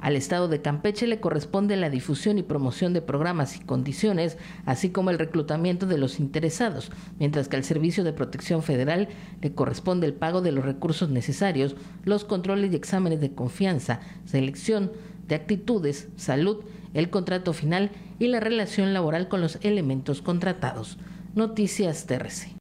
[0.05, 4.37] Al Estado de Campeche le corresponde la difusión y promoción de programas y condiciones,
[4.67, 9.09] así como el reclutamiento de los interesados, mientras que al Servicio de Protección Federal
[9.41, 14.93] le corresponde el pago de los recursos necesarios, los controles y exámenes de confianza, selección
[15.27, 20.99] de actitudes, salud, el contrato final y la relación laboral con los elementos contratados.
[21.35, 22.54] Noticias TRC.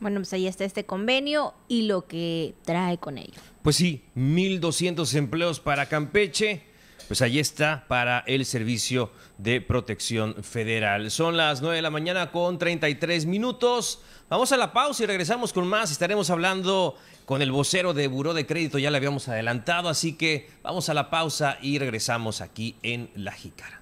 [0.00, 3.40] Bueno, pues ahí está este convenio y lo que trae con ello.
[3.62, 6.62] Pues sí, 1.200 empleos para Campeche.
[7.08, 11.10] Pues ahí está para el Servicio de Protección Federal.
[11.10, 14.02] Son las 9 de la mañana con 33 minutos.
[14.28, 15.90] Vamos a la pausa y regresamos con más.
[15.90, 16.96] Estaremos hablando
[17.28, 20.94] con el vocero de Buró de Crédito, ya le habíamos adelantado, así que vamos a
[20.94, 23.77] la pausa y regresamos aquí en La Jícara.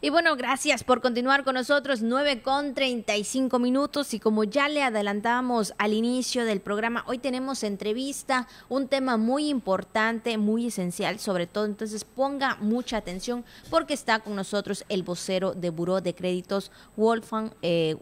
[0.00, 4.14] Y bueno, gracias por continuar con nosotros, 9 con 35 minutos.
[4.14, 9.48] Y como ya le adelantamos al inicio del programa, hoy tenemos entrevista, un tema muy
[9.48, 11.64] importante, muy esencial, sobre todo.
[11.64, 17.50] Entonces ponga mucha atención porque está con nosotros el vocero de Buró de Créditos, Wolfgang.
[17.62, 17.96] Eh,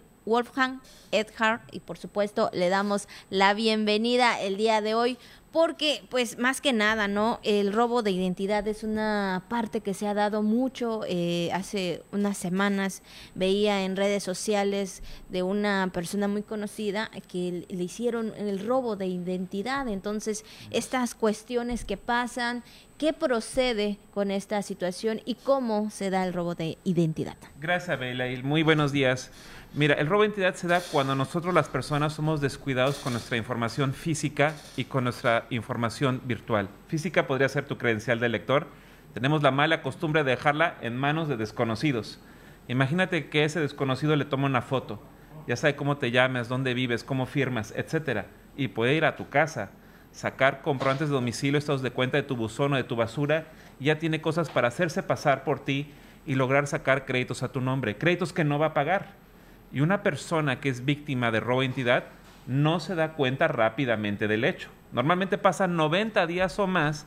[1.12, 5.18] Edhard y por supuesto le damos la bienvenida el día de hoy
[5.56, 7.40] porque pues más que nada, ¿no?
[7.42, 11.00] El robo de identidad es una parte que se ha dado mucho.
[11.08, 13.02] Eh, hace unas semanas
[13.34, 19.06] veía en redes sociales de una persona muy conocida que le hicieron el robo de
[19.06, 19.88] identidad.
[19.88, 22.62] Entonces, estas cuestiones que pasan,
[22.98, 27.38] ¿qué procede con esta situación y cómo se da el robo de identidad?
[27.58, 29.30] Gracias, Abela, y muy buenos días.
[29.76, 33.36] Mira, el robo de identidad se da cuando nosotros las personas somos descuidados con nuestra
[33.36, 36.68] información física y con nuestra información virtual.
[36.88, 38.66] Física podría ser tu credencial de lector.
[39.14, 42.20] Tenemos la mala costumbre de dejarla en manos de desconocidos.
[42.68, 45.02] Imagínate que ese desconocido le toma una foto.
[45.46, 48.26] Ya sabe cómo te llamas, dónde vives, cómo firmas, etcétera.
[48.56, 49.70] Y puede ir a tu casa,
[50.12, 53.46] sacar comprobantes de domicilio, estados de cuenta de tu buzón o de tu basura.
[53.78, 55.92] Ya tiene cosas para hacerse pasar por ti
[56.26, 57.96] y lograr sacar créditos a tu nombre.
[57.96, 59.26] Créditos que no va a pagar
[59.72, 62.04] y una persona que es víctima de robo de identidad
[62.46, 64.70] no se da cuenta rápidamente del hecho.
[64.92, 67.06] Normalmente pasan 90 días o más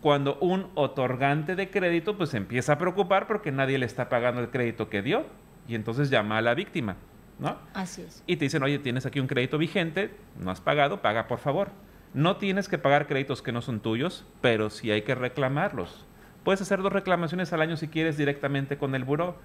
[0.00, 4.50] cuando un otorgante de crédito pues empieza a preocupar porque nadie le está pagando el
[4.50, 5.24] crédito que dio
[5.68, 6.96] y entonces llama a la víctima,
[7.38, 7.56] ¿no?
[7.72, 8.22] Así es.
[8.26, 11.70] Y te dicen, oye, tienes aquí un crédito vigente, no has pagado, paga por favor.
[12.14, 16.04] No tienes que pagar créditos que no son tuyos, pero sí hay que reclamarlos.
[16.44, 19.36] Puedes hacer dos reclamaciones al año si quieres directamente con el buró.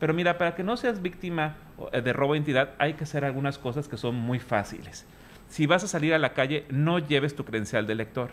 [0.00, 1.56] Pero mira, para que no seas víctima
[1.92, 5.06] eh, de robo de identidad hay que hacer algunas cosas que son muy fáciles.
[5.50, 8.30] Si vas a salir a la calle, no lleves tu credencial de lector.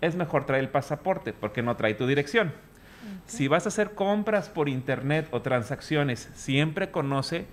[0.00, 2.52] Es mejor traer el pasaporte porque no trae tu dirección.
[3.26, 7.46] Si vas a hacer compras por internet o transacciones, siempre conoce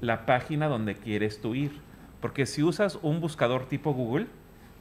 [0.00, 1.72] la página donde quieres tú ir.
[2.22, 4.26] Porque si usas un buscador tipo Google,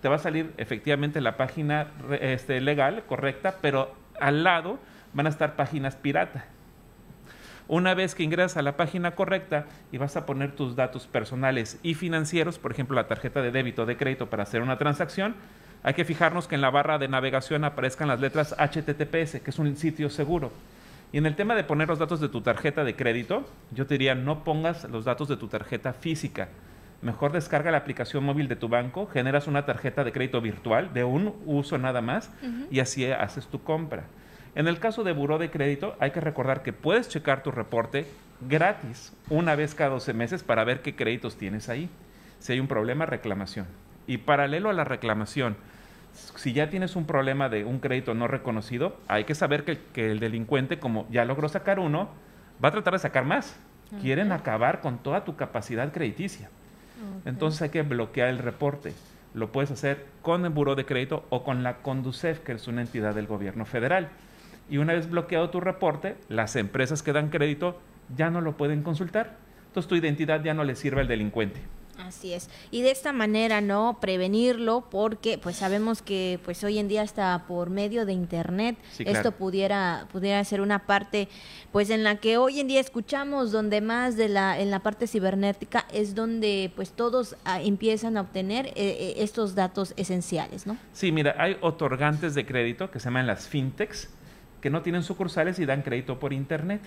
[0.01, 4.79] te va a salir efectivamente la página este, legal, correcta, pero al lado
[5.13, 6.45] van a estar páginas pirata.
[7.67, 11.79] Una vez que ingresas a la página correcta y vas a poner tus datos personales
[11.81, 15.35] y financieros, por ejemplo, la tarjeta de débito o de crédito para hacer una transacción,
[15.81, 19.59] hay que fijarnos que en la barra de navegación aparezcan las letras HTTPS, que es
[19.59, 20.51] un sitio seguro.
[21.11, 23.95] Y en el tema de poner los datos de tu tarjeta de crédito, yo te
[23.95, 26.49] diría no pongas los datos de tu tarjeta física.
[27.01, 31.03] Mejor descarga la aplicación móvil de tu banco, generas una tarjeta de crédito virtual de
[31.03, 32.31] un uso nada más
[32.71, 34.05] y así haces tu compra.
[34.55, 38.07] En el caso de buró de crédito, hay que recordar que puedes checar tu reporte
[38.39, 41.89] gratis una vez cada 12 meses para ver qué créditos tienes ahí.
[42.39, 43.67] Si hay un problema, reclamación.
[44.07, 45.57] Y paralelo a la reclamación,
[46.13, 50.21] si ya tienes un problema de un crédito no reconocido, hay que saber que, el
[50.21, 52.09] delincuente, como ya logró sacar uno,
[52.63, 53.57] va a tratar de sacar más.
[54.01, 56.49] Quieren acabar con toda tu capacidad crediticia.
[57.25, 58.93] Entonces hay que bloquear el reporte.
[59.33, 62.81] Lo puedes hacer con el Buró de Crédito o con la Conducef, que es una
[62.81, 64.09] entidad del gobierno federal
[64.69, 67.79] y una vez bloqueado tu reporte, las empresas que dan crédito
[68.15, 69.37] ya no lo pueden consultar.
[69.67, 71.61] Entonces tu identidad ya no le sirve al delincuente.
[71.97, 72.49] Así es.
[72.71, 73.99] Y de esta manera, ¿no?
[74.01, 79.31] Prevenirlo porque pues sabemos que pues hoy en día hasta por medio de internet esto
[79.31, 81.29] pudiera pudiera ser una parte
[81.71, 85.07] pues en la que hoy en día escuchamos donde más de la en la parte
[85.07, 90.77] cibernética es donde pues todos ah, empiezan a obtener eh, eh, estos datos esenciales, ¿no?
[90.93, 94.09] Sí, mira, hay otorgantes de crédito que se llaman las fintechs
[94.65, 96.81] que no tienen sucursales y dan crédito por internet.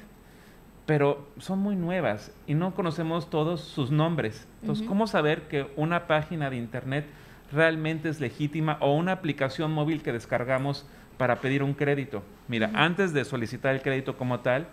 [0.84, 4.48] Pero son muy nuevas y no conocemos todos sus nombres.
[4.62, 7.06] Entonces, ¿cómo saber que una página de internet
[7.52, 10.88] realmente es legítima o una aplicación móvil que descargamos
[11.18, 12.24] para pedir un crédito?
[12.48, 14.66] Mira, antes de solicitar el crédito como tal,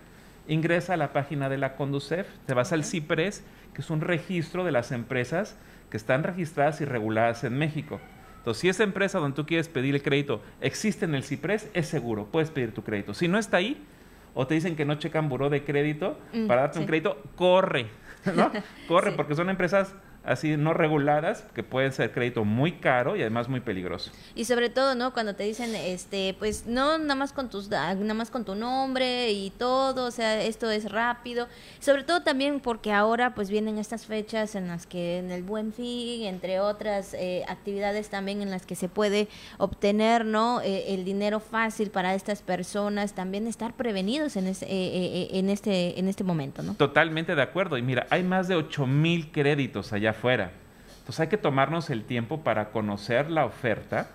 [0.47, 4.63] ingresa a la página de la Conducef, te vas al CIPRES, que es un registro
[4.63, 5.55] de las empresas
[5.91, 8.01] que están registradas y reguladas en México.
[8.45, 11.87] Entonces, si esa empresa donde tú quieres pedir el crédito existe en el CIPRES, es
[11.87, 13.15] seguro, puedes pedir tu crédito.
[13.15, 13.83] Si no está ahí,
[14.35, 17.87] o te dicen que no checan buró de crédito mm, para darte un crédito, corre,
[18.35, 18.51] ¿no?
[18.87, 23.47] Corre, porque son empresas así no reguladas, que pueden ser crédito muy caro y además
[23.47, 24.11] muy peligroso.
[24.35, 25.13] Y sobre todo, ¿no?
[25.13, 29.31] Cuando te dicen, este, pues no, nada más con tus, nada más con tu nombre
[29.31, 31.47] y todo, o sea, esto es rápido.
[31.79, 35.73] Sobre todo también porque ahora, pues vienen estas fechas en las que en el Buen
[35.73, 40.61] Fin, entre otras eh, actividades también en las que se puede obtener, ¿no?
[40.61, 45.99] Eh, el dinero fácil para estas personas, también estar prevenidos en, ese, eh, en este,
[45.99, 46.73] en este momento, ¿no?
[46.75, 47.77] Totalmente de acuerdo.
[47.77, 50.51] Y mira, hay más de 8 mil créditos allá fuera.
[50.99, 54.09] Entonces hay que tomarnos el tiempo para conocer la oferta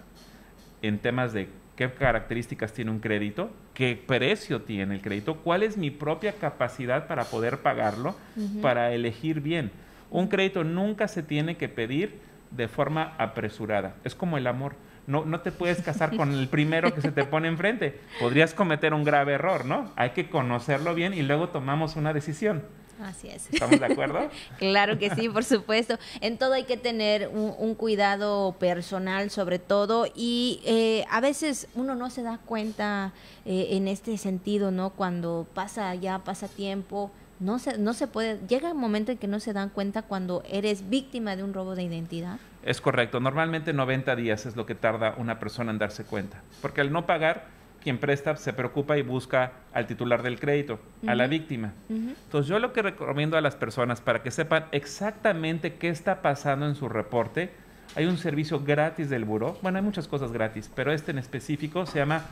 [0.82, 5.76] en temas de qué características tiene un crédito, qué precio tiene el crédito, cuál es
[5.76, 8.16] mi propia capacidad para poder pagarlo,
[8.60, 9.70] para elegir bien.
[10.10, 12.18] Un crédito nunca se tiene que pedir
[12.50, 13.94] de forma apresurada.
[14.04, 14.74] Es como el amor.
[15.06, 18.00] No, no te puedes casar con el primero que se te pone enfrente.
[18.20, 19.92] Podrías cometer un grave error, ¿no?
[19.96, 22.62] Hay que conocerlo bien y luego tomamos una decisión.
[23.02, 23.48] Así es.
[23.52, 24.28] ¿Estamos de acuerdo?
[24.58, 25.98] claro que sí, por supuesto.
[26.20, 31.94] En todo hay que tener un, cuidado personal sobre todo y eh, a veces uno
[31.94, 33.12] no se da cuenta
[33.46, 34.90] eh, en este sentido, ¿no?
[34.90, 39.28] Cuando pasa ya, pasa tiempo, no se, no se puede, llega un momento en que
[39.28, 42.38] no se dan cuenta cuando eres víctima de un robo de identidad.
[42.62, 46.80] Es correcto, normalmente 90 días es lo que tarda una persona en darse cuenta, porque
[46.82, 47.46] al no pagar
[47.82, 51.72] quien presta se preocupa y busca al titular del crédito, a la víctima.
[51.88, 56.66] Entonces yo lo que recomiendo a las personas para que sepan exactamente qué está pasando
[56.66, 57.50] en su reporte,
[57.96, 61.86] hay un servicio gratis del buró, bueno, hay muchas cosas gratis, pero este en específico
[61.86, 62.24] se llama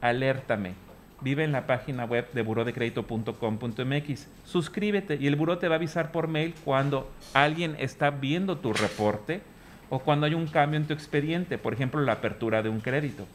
[0.00, 0.72] Alértame.
[1.20, 4.28] Vive en la página web de burodecredito.com.mx.
[4.44, 8.72] Suscríbete y el buró te va a avisar por mail cuando alguien está viendo tu
[8.72, 9.40] reporte
[9.94, 13.28] o cuando hay un cambio en tu expediente, por ejemplo, la apertura de un crédito.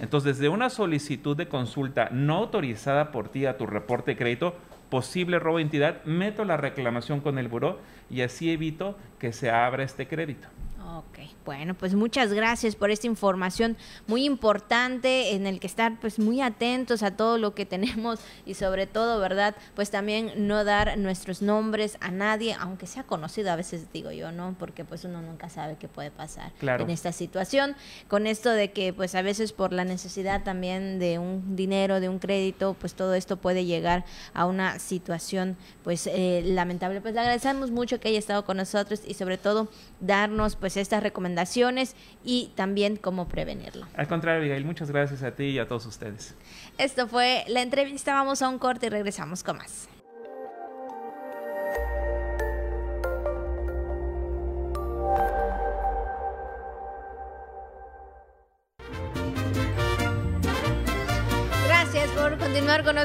[0.00, 4.54] Entonces, desde una solicitud de consulta no autorizada por ti a tu reporte de crédito,
[4.90, 9.50] posible robo de entidad, meto la reclamación con el buró y así evito que se
[9.50, 10.46] abra este crédito.
[10.96, 13.76] Ok, bueno, pues muchas gracias por esta información
[14.06, 18.54] muy importante en el que estar pues muy atentos a todo lo que tenemos y
[18.54, 19.56] sobre todo, ¿verdad?
[19.74, 24.30] Pues también no dar nuestros nombres a nadie, aunque sea conocido, a veces digo yo,
[24.30, 24.54] ¿no?
[24.56, 27.74] Porque pues uno nunca sabe qué puede pasar en esta situación.
[28.06, 32.08] Con esto de que pues a veces por la necesidad también de un dinero, de
[32.08, 37.00] un crédito, pues todo esto puede llegar a una situación pues eh, lamentable.
[37.00, 39.68] Pues le agradecemos mucho que haya estado con nosotros y sobre todo
[39.98, 43.86] darnos pues estas recomendaciones y también cómo prevenirlo.
[43.96, 46.34] Al contrario, Abigail, muchas gracias a ti y a todos ustedes.
[46.78, 49.88] Esto fue la entrevista, vamos a un corte y regresamos con más.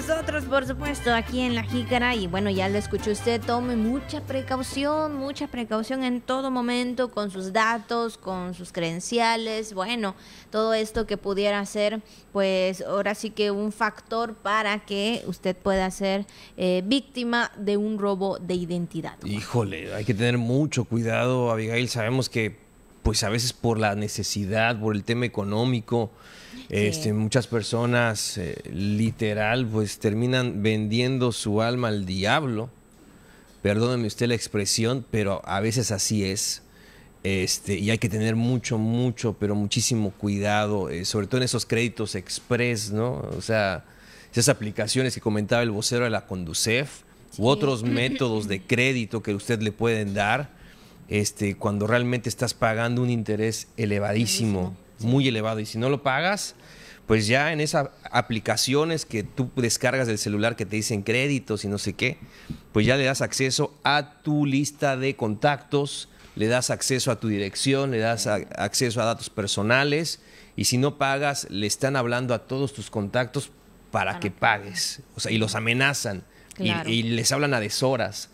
[0.08, 2.16] Nosotros, por supuesto, aquí en La Jícara.
[2.16, 7.32] Y bueno, ya lo escuchó usted, tome mucha precaución, mucha precaución en todo momento con
[7.32, 9.74] sus datos, con sus credenciales.
[9.74, 10.16] Bueno,
[10.52, 15.91] todo esto que pudiera ser, pues ahora sí que un factor para que usted pueda
[15.91, 16.26] ser
[16.56, 19.18] eh, víctima de un robo de identidad.
[19.26, 21.89] Híjole, hay que tener mucho cuidado, Abigail.
[21.89, 22.58] Sabemos que,
[23.04, 26.10] pues a veces por la necesidad, por el tema económico,
[26.70, 32.70] este, muchas personas eh, literal pues terminan vendiendo su alma al diablo.
[33.64, 36.62] Perdóneme usted la expresión, pero a veces así es.
[37.24, 41.66] Este, y hay que tener mucho, mucho, pero muchísimo cuidado, eh, sobre todo en esos
[41.66, 43.28] créditos express, ¿no?
[43.36, 43.84] O sea,
[44.32, 47.02] esas aplicaciones que comentaba el vocero de la Conducef,
[47.38, 50.50] u otros métodos de crédito que usted le pueden dar,
[51.10, 55.60] este, cuando realmente estás pagando un interés elevadísimo muy elevado.
[55.60, 56.56] Y si no lo pagas,
[57.08, 61.68] pues ya en esas aplicaciones que tú descargas del celular que te dicen créditos y
[61.68, 62.18] no sé qué,
[62.72, 67.28] pues ya le das acceso a tu lista de contactos, le das acceso a tu
[67.28, 70.22] dirección, le das acceso a datos personales
[70.56, 73.50] y si no pagas, le están hablando a todos tus contactos
[73.91, 75.02] para que pagues.
[75.16, 76.24] O sea, y los amenazan
[76.60, 78.30] y, les hablan a deshoras.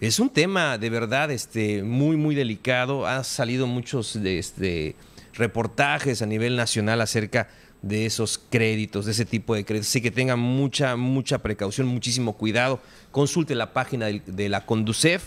[0.00, 3.06] Es un tema de verdad este, muy, muy delicado.
[3.06, 4.96] Ha salido muchos de, este,
[5.38, 7.48] reportajes a nivel nacional acerca
[7.82, 9.88] de esos créditos, de ese tipo de créditos.
[9.88, 12.80] Así que tengan mucha, mucha precaución, muchísimo cuidado.
[13.10, 15.24] Consulte la página de, la Conducef,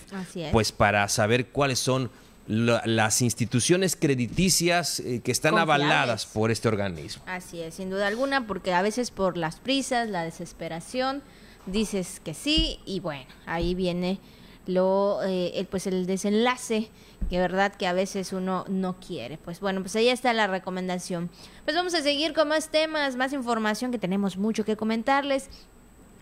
[0.51, 2.12] pues para saber cuáles son
[2.47, 7.24] las instituciones crediticias eh, que están avaladas por este organismo.
[7.26, 11.22] Así es, sin duda alguna, porque a veces por las prisas, la desesperación,
[11.66, 14.20] dices que sí y bueno, ahí viene
[14.68, 16.89] lo, eh, el, pues el desenlace
[17.30, 19.38] que verdad que a veces uno no quiere.
[19.38, 21.30] Pues bueno, pues ahí está la recomendación.
[21.64, 25.49] Pues vamos a seguir con más temas, más información que tenemos mucho que comentarles.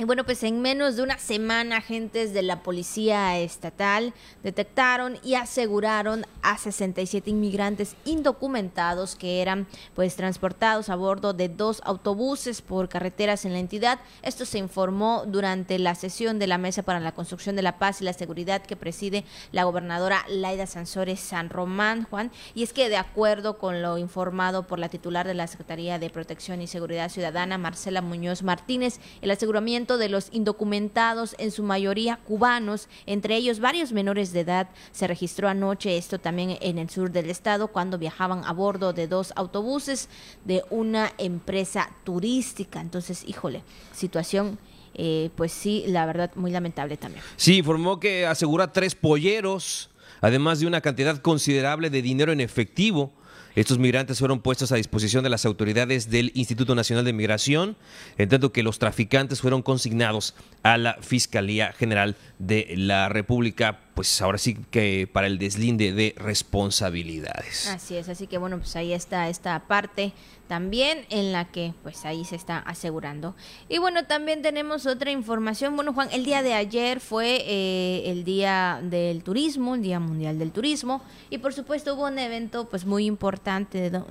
[0.02, 5.34] Y bueno, pues en menos de una semana agentes de la Policía Estatal detectaron y
[5.34, 12.88] aseguraron a 67 inmigrantes indocumentados que eran pues transportados a bordo de dos autobuses por
[12.88, 14.00] carreteras en la entidad.
[14.22, 18.00] Esto se informó durante la sesión de la Mesa para la Construcción de la Paz
[18.00, 22.32] y la Seguridad que preside la gobernadora Laida Sansores San Román, Juan.
[22.56, 26.10] Y es que de acuerdo con lo informado por la titular de la Secretaría de
[26.10, 32.18] Protección y Seguridad Ciudadana, Marcela Muñoz Martínez, el aseguramiento de los indocumentados, en su mayoría
[32.18, 34.70] cubanos, entre ellos varios menores de edad.
[34.92, 39.08] Se registró anoche esto también en el sur del estado cuando viajaban a bordo de
[39.08, 40.10] dos autobuses
[40.46, 42.82] de una empresa turística.
[42.82, 43.64] Entonces, híjole,
[43.94, 44.58] situación
[44.96, 47.24] eh, pues sí, la verdad, muy lamentable también.
[47.38, 53.14] Sí, informó que asegura tres polleros, además de una cantidad considerable de dinero en efectivo
[53.56, 57.78] Estos migrantes fueron puestos a disposición de las autoridades del Instituto Nacional de Migración,
[58.18, 64.22] en tanto que los traficantes fueron consignados a la Fiscalía General de la República pues
[64.22, 67.68] ahora sí que para el deslinde de responsabilidades.
[67.68, 70.14] Así es, así que bueno, pues ahí está esta parte
[70.48, 73.36] también en la que pues ahí se está asegurando.
[73.68, 75.76] Y bueno, también tenemos otra información.
[75.76, 80.40] Bueno, Juan, el día de ayer fue eh, el Día del Turismo, el Día Mundial
[80.40, 83.19] del Turismo, y por supuesto hubo un evento pues muy importante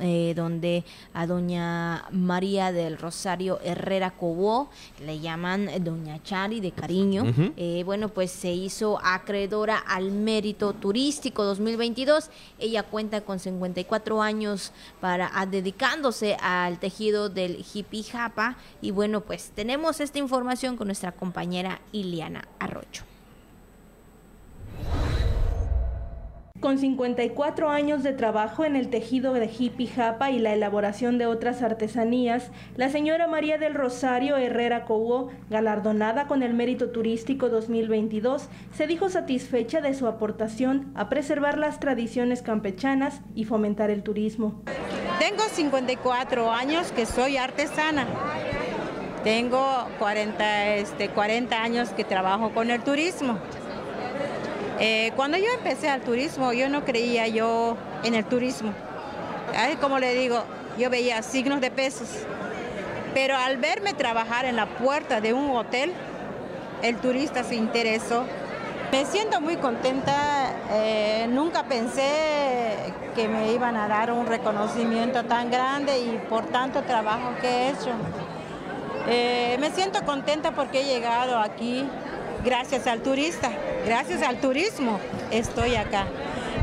[0.00, 0.84] eh, donde
[1.14, 4.70] a doña María del Rosario Herrera Cobó,
[5.04, 7.24] le llaman doña Chari de cariño,
[7.56, 12.30] eh, bueno, pues se hizo acreedora al mérito turístico 2022.
[12.58, 19.52] Ella cuenta con 54 años para dedicándose al tejido del hippie japa y bueno, pues
[19.54, 23.04] tenemos esta información con nuestra compañera Iliana Arrocho.
[26.60, 31.26] Con 54 años de trabajo en el tejido de hippie japa y la elaboración de
[31.26, 38.48] otras artesanías, la señora María del Rosario Herrera Cobo, galardonada con el Mérito Turístico 2022,
[38.72, 44.60] se dijo satisfecha de su aportación a preservar las tradiciones campechanas y fomentar el turismo.
[45.20, 48.04] Tengo 54 años que soy artesana.
[49.22, 53.38] Tengo 40, este, 40 años que trabajo con el turismo.
[54.80, 58.72] Eh, cuando yo empecé al turismo, yo no creía yo en el turismo.
[59.80, 60.44] como le digo,
[60.78, 62.08] yo veía signos de pesos.
[63.14, 65.92] Pero al verme trabajar en la puerta de un hotel,
[66.82, 68.24] el turista se interesó.
[68.92, 70.52] Me siento muy contenta.
[70.70, 72.76] Eh, nunca pensé
[73.14, 77.68] que me iban a dar un reconocimiento tan grande y por tanto trabajo que he
[77.70, 77.90] hecho.
[79.08, 81.84] Eh, me siento contenta porque he llegado aquí
[82.44, 83.50] gracias al turista,
[83.84, 84.98] gracias al turismo
[85.30, 86.06] estoy acá.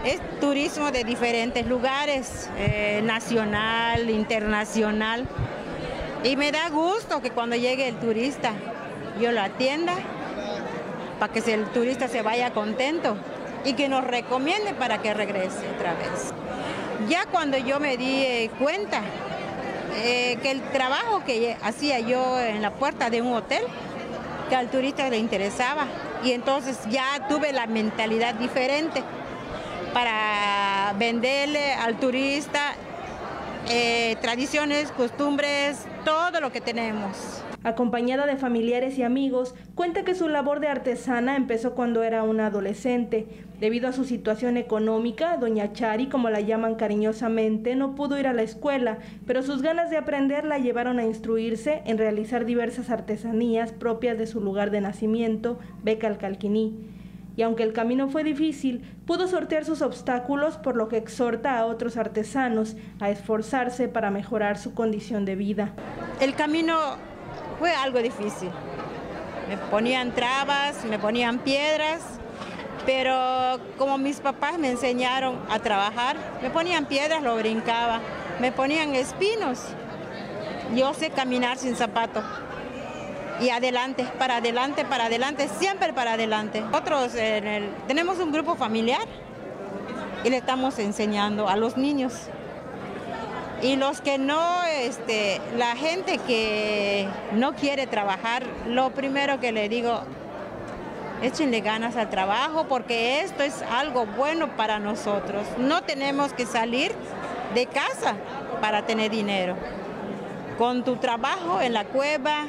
[0.03, 5.27] Es turismo de diferentes lugares, eh, nacional, internacional.
[6.23, 8.53] Y me da gusto que cuando llegue el turista
[9.19, 9.93] yo lo atienda
[11.19, 13.15] para que el turista se vaya contento
[13.63, 16.33] y que nos recomiende para que regrese otra vez.
[17.09, 19.01] Ya cuando yo me di cuenta
[19.97, 23.63] eh, que el trabajo que hacía yo en la puerta de un hotel
[24.49, 25.87] que al turista le interesaba.
[26.23, 29.03] Y entonces ya tuve la mentalidad diferente
[29.93, 32.73] para venderle al turista
[33.69, 37.43] eh, tradiciones, costumbres, todo lo que tenemos.
[37.63, 42.47] Acompañada de familiares y amigos, cuenta que su labor de artesana empezó cuando era una
[42.47, 43.25] adolescente.
[43.59, 48.33] Debido a su situación económica, doña Chari, como la llaman cariñosamente, no pudo ir a
[48.33, 53.71] la escuela, pero sus ganas de aprender la llevaron a instruirse en realizar diversas artesanías
[53.71, 56.95] propias de su lugar de nacimiento, Beca Calquiní
[57.37, 61.65] y aunque el camino fue difícil, pudo sortear sus obstáculos, por lo que exhorta a
[61.65, 65.73] otros artesanos a esforzarse para mejorar su condición de vida.
[66.21, 66.77] El camino
[67.59, 68.49] fue algo difícil.
[69.49, 72.14] Me ponían trabas, me ponían piedras,
[72.85, 77.99] pero como mis papás me enseñaron a trabajar, me ponían piedras, lo brincaba,
[78.39, 79.59] me ponían espinos.
[80.75, 82.21] Yo sé caminar sin zapato
[83.39, 86.61] y adelante, para adelante, para adelante, siempre para adelante.
[86.61, 87.11] Nosotros
[87.87, 89.07] tenemos un grupo familiar
[90.23, 92.13] y le estamos enseñando a los niños.
[93.61, 99.69] Y los que no, este, la gente que no quiere trabajar, lo primero que le
[99.69, 100.01] digo,
[101.21, 105.45] échenle ganas al trabajo porque esto es algo bueno para nosotros.
[105.57, 106.91] No tenemos que salir
[107.53, 108.15] de casa
[108.61, 109.55] para tener dinero.
[110.57, 112.45] Con tu trabajo en la cueva,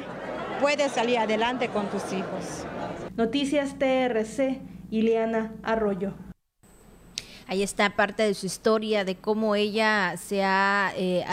[0.61, 2.65] puedes salir adelante con tus hijos.
[3.15, 4.61] Noticias TRC,
[4.91, 6.26] Ileana Arroyo.
[7.49, 11.23] Ahí está parte de su historia, de cómo ella se ha, eh,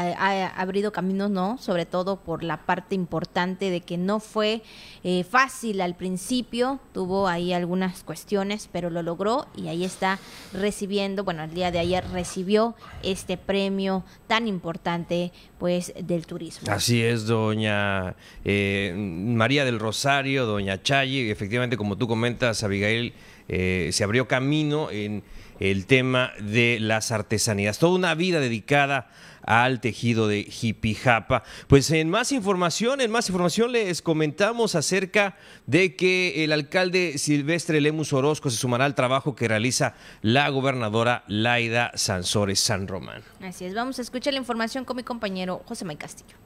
[0.55, 1.59] abrido caminos, ¿no?
[1.59, 4.63] Sobre todo por la parte importante de que no fue
[5.03, 10.21] eh, fácil al principio, tuvo ahí algunas cuestiones, pero lo logró y ahí está
[10.53, 16.73] recibiendo, bueno, el día de ayer recibió este premio tan importante, pues, del turismo.
[16.73, 23.15] Así es, doña eh, María del Rosario, doña Chayi, efectivamente, como tú comentas, Abigail,
[23.47, 25.23] se abrió camino en
[25.61, 27.79] el tema de las artesanías.
[27.79, 29.09] Toda una vida dedicada
[29.47, 31.43] al tejido de Jipijapa.
[31.69, 35.37] Pues en más información, en más información les comentamos acerca
[35.67, 41.25] de que el alcalde Silvestre Lemus Orozco se sumará al trabajo que realiza la gobernadora
[41.27, 43.23] Laida Sansores San Román.
[43.43, 46.37] Así es, vamos a escuchar la información con mi compañero José May Castillo.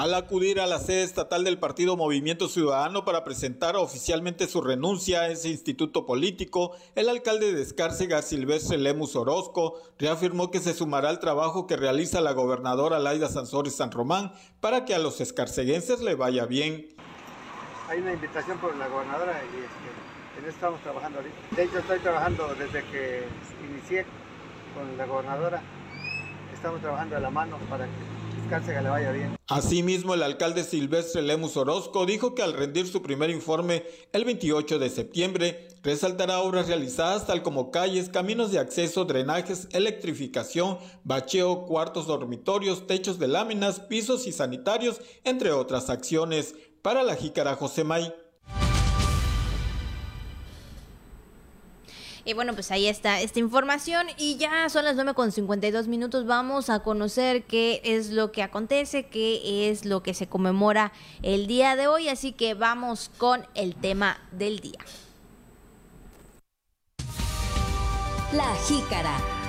[0.00, 5.20] Al acudir a la sede estatal del partido Movimiento Ciudadano para presentar oficialmente su renuncia
[5.20, 11.10] a ese instituto político, el alcalde de Escárcega, Silvestre Lemus Orozco, reafirmó que se sumará
[11.10, 14.32] al trabajo que realiza la gobernadora Laida Sansores San Román
[14.62, 16.88] para que a los escarceguenses le vaya bien.
[17.90, 21.36] Hay una invitación por la gobernadora y este, en eso estamos trabajando ahorita.
[21.54, 23.24] De hecho, estoy trabajando desde que
[23.70, 24.06] inicié
[24.74, 25.60] con la gobernadora.
[26.54, 28.19] Estamos trabajando de la mano para que
[29.48, 34.78] Asimismo, el alcalde Silvestre Lemus Orozco dijo que al rendir su primer informe el 28
[34.78, 42.06] de septiembre, resaltará obras realizadas tal como calles, caminos de acceso, drenajes, electrificación, bacheo, cuartos
[42.06, 46.54] dormitorios, techos de láminas, pisos y sanitarios, entre otras acciones.
[46.82, 48.12] Para la jícara Josemay.
[52.30, 56.26] Y bueno, pues ahí está esta información y ya son las 9 con 52 minutos.
[56.26, 61.48] Vamos a conocer qué es lo que acontece, qué es lo que se conmemora el
[61.48, 62.08] día de hoy.
[62.08, 64.78] Así que vamos con el tema del día.
[68.32, 69.39] La jícara.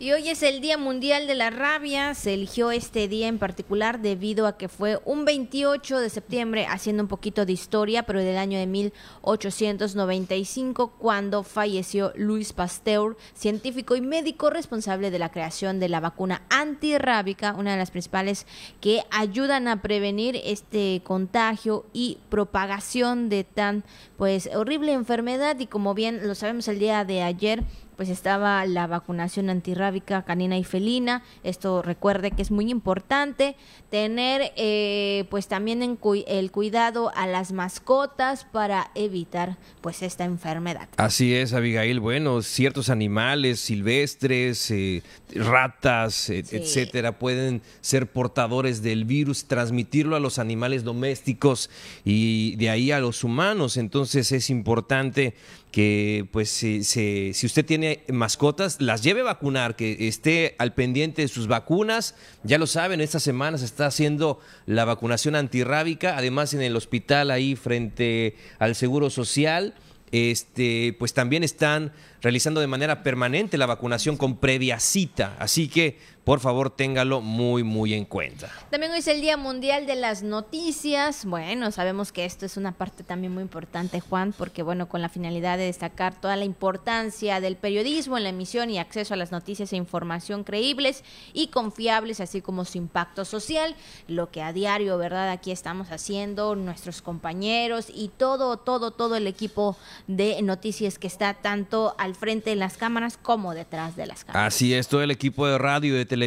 [0.00, 2.14] Y hoy es el Día Mundial de la Rabia.
[2.14, 7.02] Se eligió este día en particular debido a que fue un 28 de septiembre, haciendo
[7.02, 14.00] un poquito de historia, pero del año de 1895, cuando falleció Louis Pasteur, científico y
[14.00, 18.46] médico responsable de la creación de la vacuna antirrábica, una de las principales
[18.80, 23.82] que ayudan a prevenir este contagio y propagación de tan
[24.16, 25.58] pues horrible enfermedad.
[25.58, 27.64] Y como bien lo sabemos el día de ayer,
[27.98, 31.24] pues estaba la vacunación antirrábica canina y felina.
[31.42, 33.56] Esto recuerde que es muy importante.
[33.90, 40.88] Tener eh, pues también en el cuidado a las mascotas para evitar pues esta enfermedad.
[40.96, 41.98] Así es, Abigail.
[41.98, 45.02] Bueno, ciertos animales silvestres, eh,
[45.34, 51.68] ratas, etcétera, pueden ser portadores del virus, transmitirlo a los animales domésticos
[52.04, 53.76] y de ahí a los humanos.
[53.76, 55.34] Entonces es importante
[55.70, 61.22] que pues si, si, usted tiene mascotas, las lleve a vacunar, que esté al pendiente
[61.22, 62.14] de sus vacunas.
[62.42, 67.30] Ya lo saben, esta semana se está haciendo la vacunación antirrábica, además en el hospital
[67.30, 69.74] ahí frente al Seguro Social.
[70.10, 71.92] Este, pues también están
[72.22, 75.36] realizando de manera permanente la vacunación con previa cita.
[75.38, 75.98] Así que
[76.28, 78.50] por favor téngalo muy, muy en cuenta.
[78.70, 81.24] También hoy es el Día Mundial de las Noticias.
[81.24, 85.08] Bueno, sabemos que esto es una parte también muy importante, Juan, porque bueno, con la
[85.08, 89.32] finalidad de destacar toda la importancia del periodismo en la emisión y acceso a las
[89.32, 91.02] noticias e información creíbles
[91.32, 93.74] y confiables, así como su impacto social,
[94.06, 95.30] lo que a diario, ¿verdad?
[95.30, 101.32] Aquí estamos haciendo nuestros compañeros y todo, todo, todo el equipo de noticias que está
[101.32, 104.54] tanto al frente de las cámaras como detrás de las cámaras.
[104.54, 106.17] Así es, todo el equipo de radio y de televisión,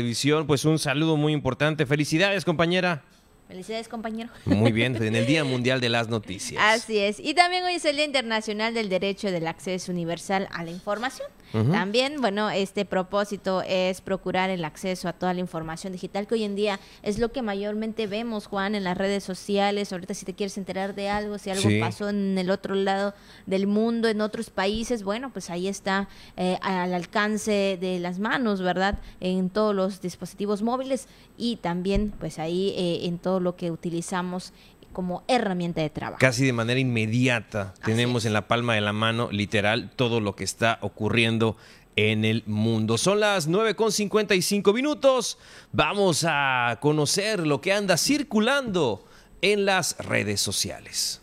[0.48, 1.86] pues un saludo muy importante.
[1.86, 3.04] Felicidades, compañera.
[3.52, 4.30] Felicidades, compañero.
[4.45, 6.64] Muy bien, en el Día Mundial de las Noticias.
[6.66, 7.20] Así es.
[7.20, 11.28] Y también hoy es el Día Internacional del Derecho del Acceso Universal a la Información.
[11.52, 16.45] También, bueno, este propósito es procurar el acceso a toda la información digital que hoy
[16.45, 19.91] en día es lo que mayormente vemos, Juan, en las redes sociales.
[19.91, 23.14] Ahorita si te quieres enterar de algo, si algo pasó en el otro lado
[23.47, 28.62] del mundo, en otros países, bueno, pues ahí está eh, al alcance de las manos,
[28.62, 28.99] ¿verdad?
[29.20, 34.54] En todos los dispositivos móviles y también, pues ahí eh, en todo lo que utilizamos
[34.94, 36.20] como herramienta de trabajo.
[36.20, 40.44] Casi de manera inmediata tenemos en la palma de la mano, literal, todo lo que
[40.44, 41.58] está ocurriendo
[41.96, 42.98] en el mundo.
[42.98, 45.38] Son las 9 con 55 minutos.
[45.72, 49.06] Vamos a conocer lo que anda circulando
[49.42, 51.20] en las redes sociales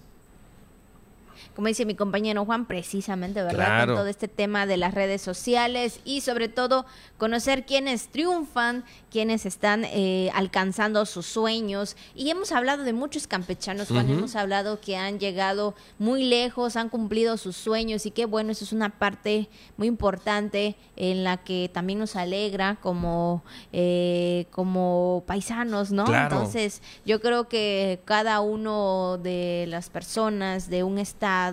[1.58, 3.86] como dice mi compañero Juan, precisamente, ¿verdad?
[3.86, 6.86] Con todo este tema de las redes sociales y sobre todo
[7.16, 11.96] conocer quiénes triunfan, quiénes están eh, alcanzando sus sueños.
[12.14, 16.90] Y hemos hablado de muchos campechanos, Juan, hemos hablado que han llegado muy lejos, han
[16.90, 21.68] cumplido sus sueños y qué bueno, eso es una parte muy importante en la que
[21.74, 23.42] también nos alegra como,
[23.72, 26.04] eh, como paisanos, ¿no?
[26.06, 31.47] Entonces, yo creo que cada uno de las personas de un estado,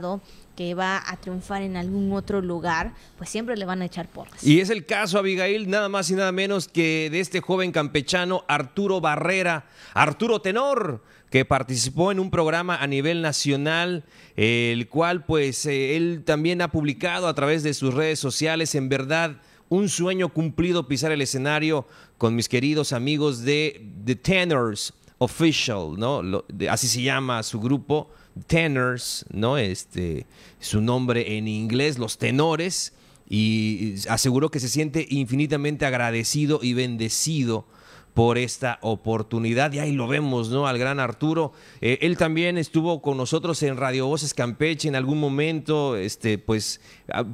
[0.55, 4.43] que va a triunfar en algún otro lugar, pues siempre le van a echar porras.
[4.43, 8.43] Y es el caso, Abigail, nada más y nada menos que de este joven campechano
[8.47, 14.05] Arturo Barrera, Arturo Tenor, que participó en un programa a nivel nacional,
[14.37, 18.87] el cual pues eh, él también ha publicado a través de sus redes sociales, en
[18.87, 21.87] verdad, un sueño cumplido pisar el escenario
[22.17, 26.21] con mis queridos amigos de The Tenors Official, ¿no?
[26.69, 28.09] así se llama su grupo
[28.47, 29.57] tenors, ¿no?
[29.57, 30.25] Este,
[30.59, 32.93] su nombre en inglés, los tenores.
[33.27, 37.65] y aseguró que se siente infinitamente agradecido y bendecido
[38.15, 39.73] por esta oportunidad.
[39.73, 40.67] Y ahí lo vemos, ¿no?
[40.67, 41.51] Al gran Arturo.
[41.81, 46.79] Eh, él también estuvo con nosotros en Radio Voces Campeche en algún momento, este, pues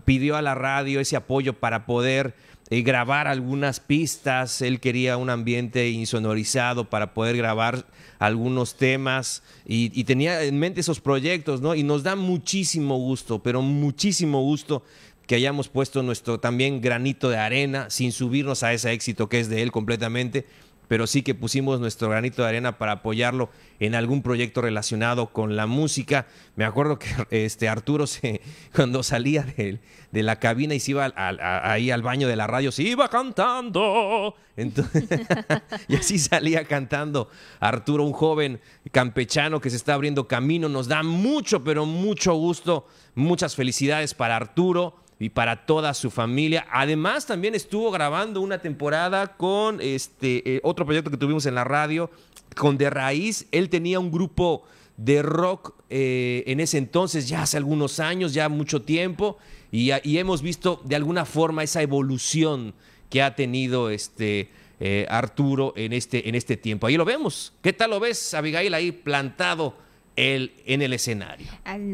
[0.06, 2.36] pidió a la radio ese apoyo para poder
[2.72, 4.62] eh, grabar algunas pistas.
[4.62, 7.86] Él quería un ambiente insonorizado para poder grabar
[8.18, 11.76] algunos temas y, y tenía en mente esos proyectos, ¿no?
[11.76, 14.84] Y nos da muchísimo gusto, pero muchísimo gusto
[15.28, 19.50] que hayamos puesto nuestro también granito de arena sin subirnos a ese éxito que es
[19.50, 20.46] de él completamente,
[20.92, 25.56] pero sí que pusimos nuestro granito de arena para apoyarlo en algún proyecto relacionado con
[25.56, 26.28] la música.
[26.58, 27.08] Me acuerdo que
[27.46, 28.42] este Arturo se,
[28.76, 29.80] cuando salía de,
[30.12, 34.36] la cabina y se iba ahí al baño de la radio, se iba cantando.
[34.58, 35.08] Entonces,
[35.88, 37.30] y así salía cantando
[37.62, 38.60] Arturo, un joven
[38.92, 40.68] campechano que se está abriendo camino.
[40.68, 42.86] Nos da mucho, pero mucho gusto.
[43.16, 46.66] Muchas felicidades para Arturo y para toda su familia.
[46.72, 51.64] Además, también estuvo grabando una temporada con este eh, otro proyecto que tuvimos en la
[51.64, 52.10] radio,
[52.58, 53.46] con De Raíz.
[53.52, 54.64] Él tenía un grupo
[54.98, 59.38] de rock eh, en ese entonces, ya hace algunos años, ya mucho tiempo,
[59.72, 62.74] y, hemos visto de alguna forma esa evolución
[63.12, 64.50] que ha tenido este
[64.80, 66.88] eh, Arturo en este, en este tiempo.
[66.88, 67.54] Ahí lo vemos.
[67.62, 69.76] ¿Qué tal lo ves, Abigail, ahí plantado?
[70.22, 71.48] Él en el escenario?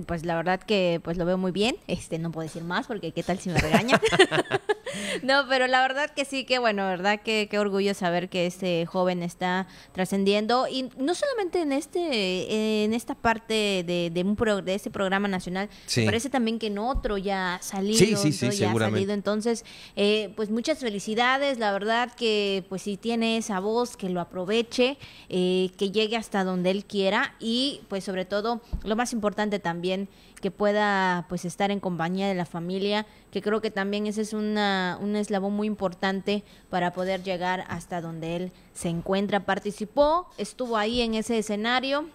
[0.05, 1.75] Pues la verdad que pues lo veo muy bien.
[1.87, 3.99] Este no puedo decir más porque qué tal si me regaña.
[5.23, 8.85] no, pero la verdad que sí, que bueno, verdad que qué orgullo saber que este
[8.85, 10.67] joven está trascendiendo.
[10.67, 15.27] Y no solamente en este en esta parte de, de un pro, de este programa
[15.27, 15.69] nacional,
[16.05, 19.13] parece también que en otro ya ha salido, sí, sí, sí, ya ha salido.
[19.13, 19.65] Entonces,
[19.95, 21.57] eh, pues muchas felicidades.
[21.57, 24.97] La verdad que pues si tiene esa voz que lo aproveche,
[25.29, 27.35] eh, que llegue hasta donde él quiera.
[27.39, 30.09] Y pues sobre todo lo más importante también
[30.39, 34.33] que pueda pues estar en compañía de la familia, que creo que también ese es
[34.33, 39.45] una, un eslabón muy importante para poder llegar hasta donde él se encuentra.
[39.45, 42.09] Participó, estuvo ahí en ese escenario,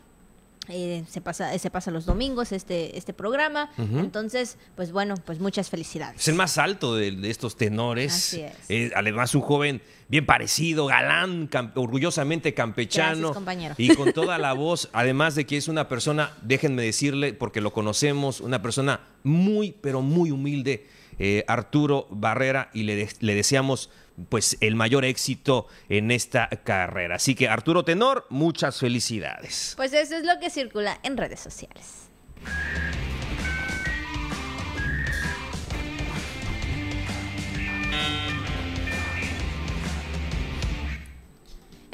[0.68, 3.70] eh, se pasa se pasa los domingos este este programa.
[3.76, 6.20] Entonces pues bueno pues muchas felicidades.
[6.20, 8.34] Es el más alto de, estos tenores.
[8.68, 13.34] Eh, además un joven bien parecido galán orgullosamente campechano.
[13.76, 17.72] Y con toda la voz además de que es una persona déjenme decirle porque lo
[17.72, 20.86] conocemos una persona muy pero muy humilde
[21.18, 23.90] eh, Arturo Barrera y le, le deseamos
[24.28, 27.16] pues el mayor éxito en esta carrera.
[27.16, 29.74] Así que Arturo Tenor, muchas felicidades.
[29.76, 32.08] Pues eso es lo que circula en redes sociales.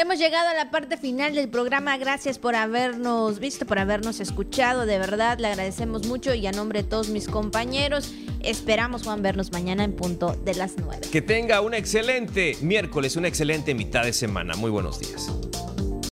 [0.00, 1.98] Hemos llegado a la parte final del programa.
[1.98, 4.86] Gracias por habernos visto, por habernos escuchado.
[4.86, 9.50] De verdad, le agradecemos mucho y a nombre de todos mis compañeros, esperamos, Juan, vernos
[9.50, 11.08] mañana en punto de las 9.
[11.10, 14.54] Que tenga un excelente miércoles, una excelente mitad de semana.
[14.54, 15.32] Muy buenos días.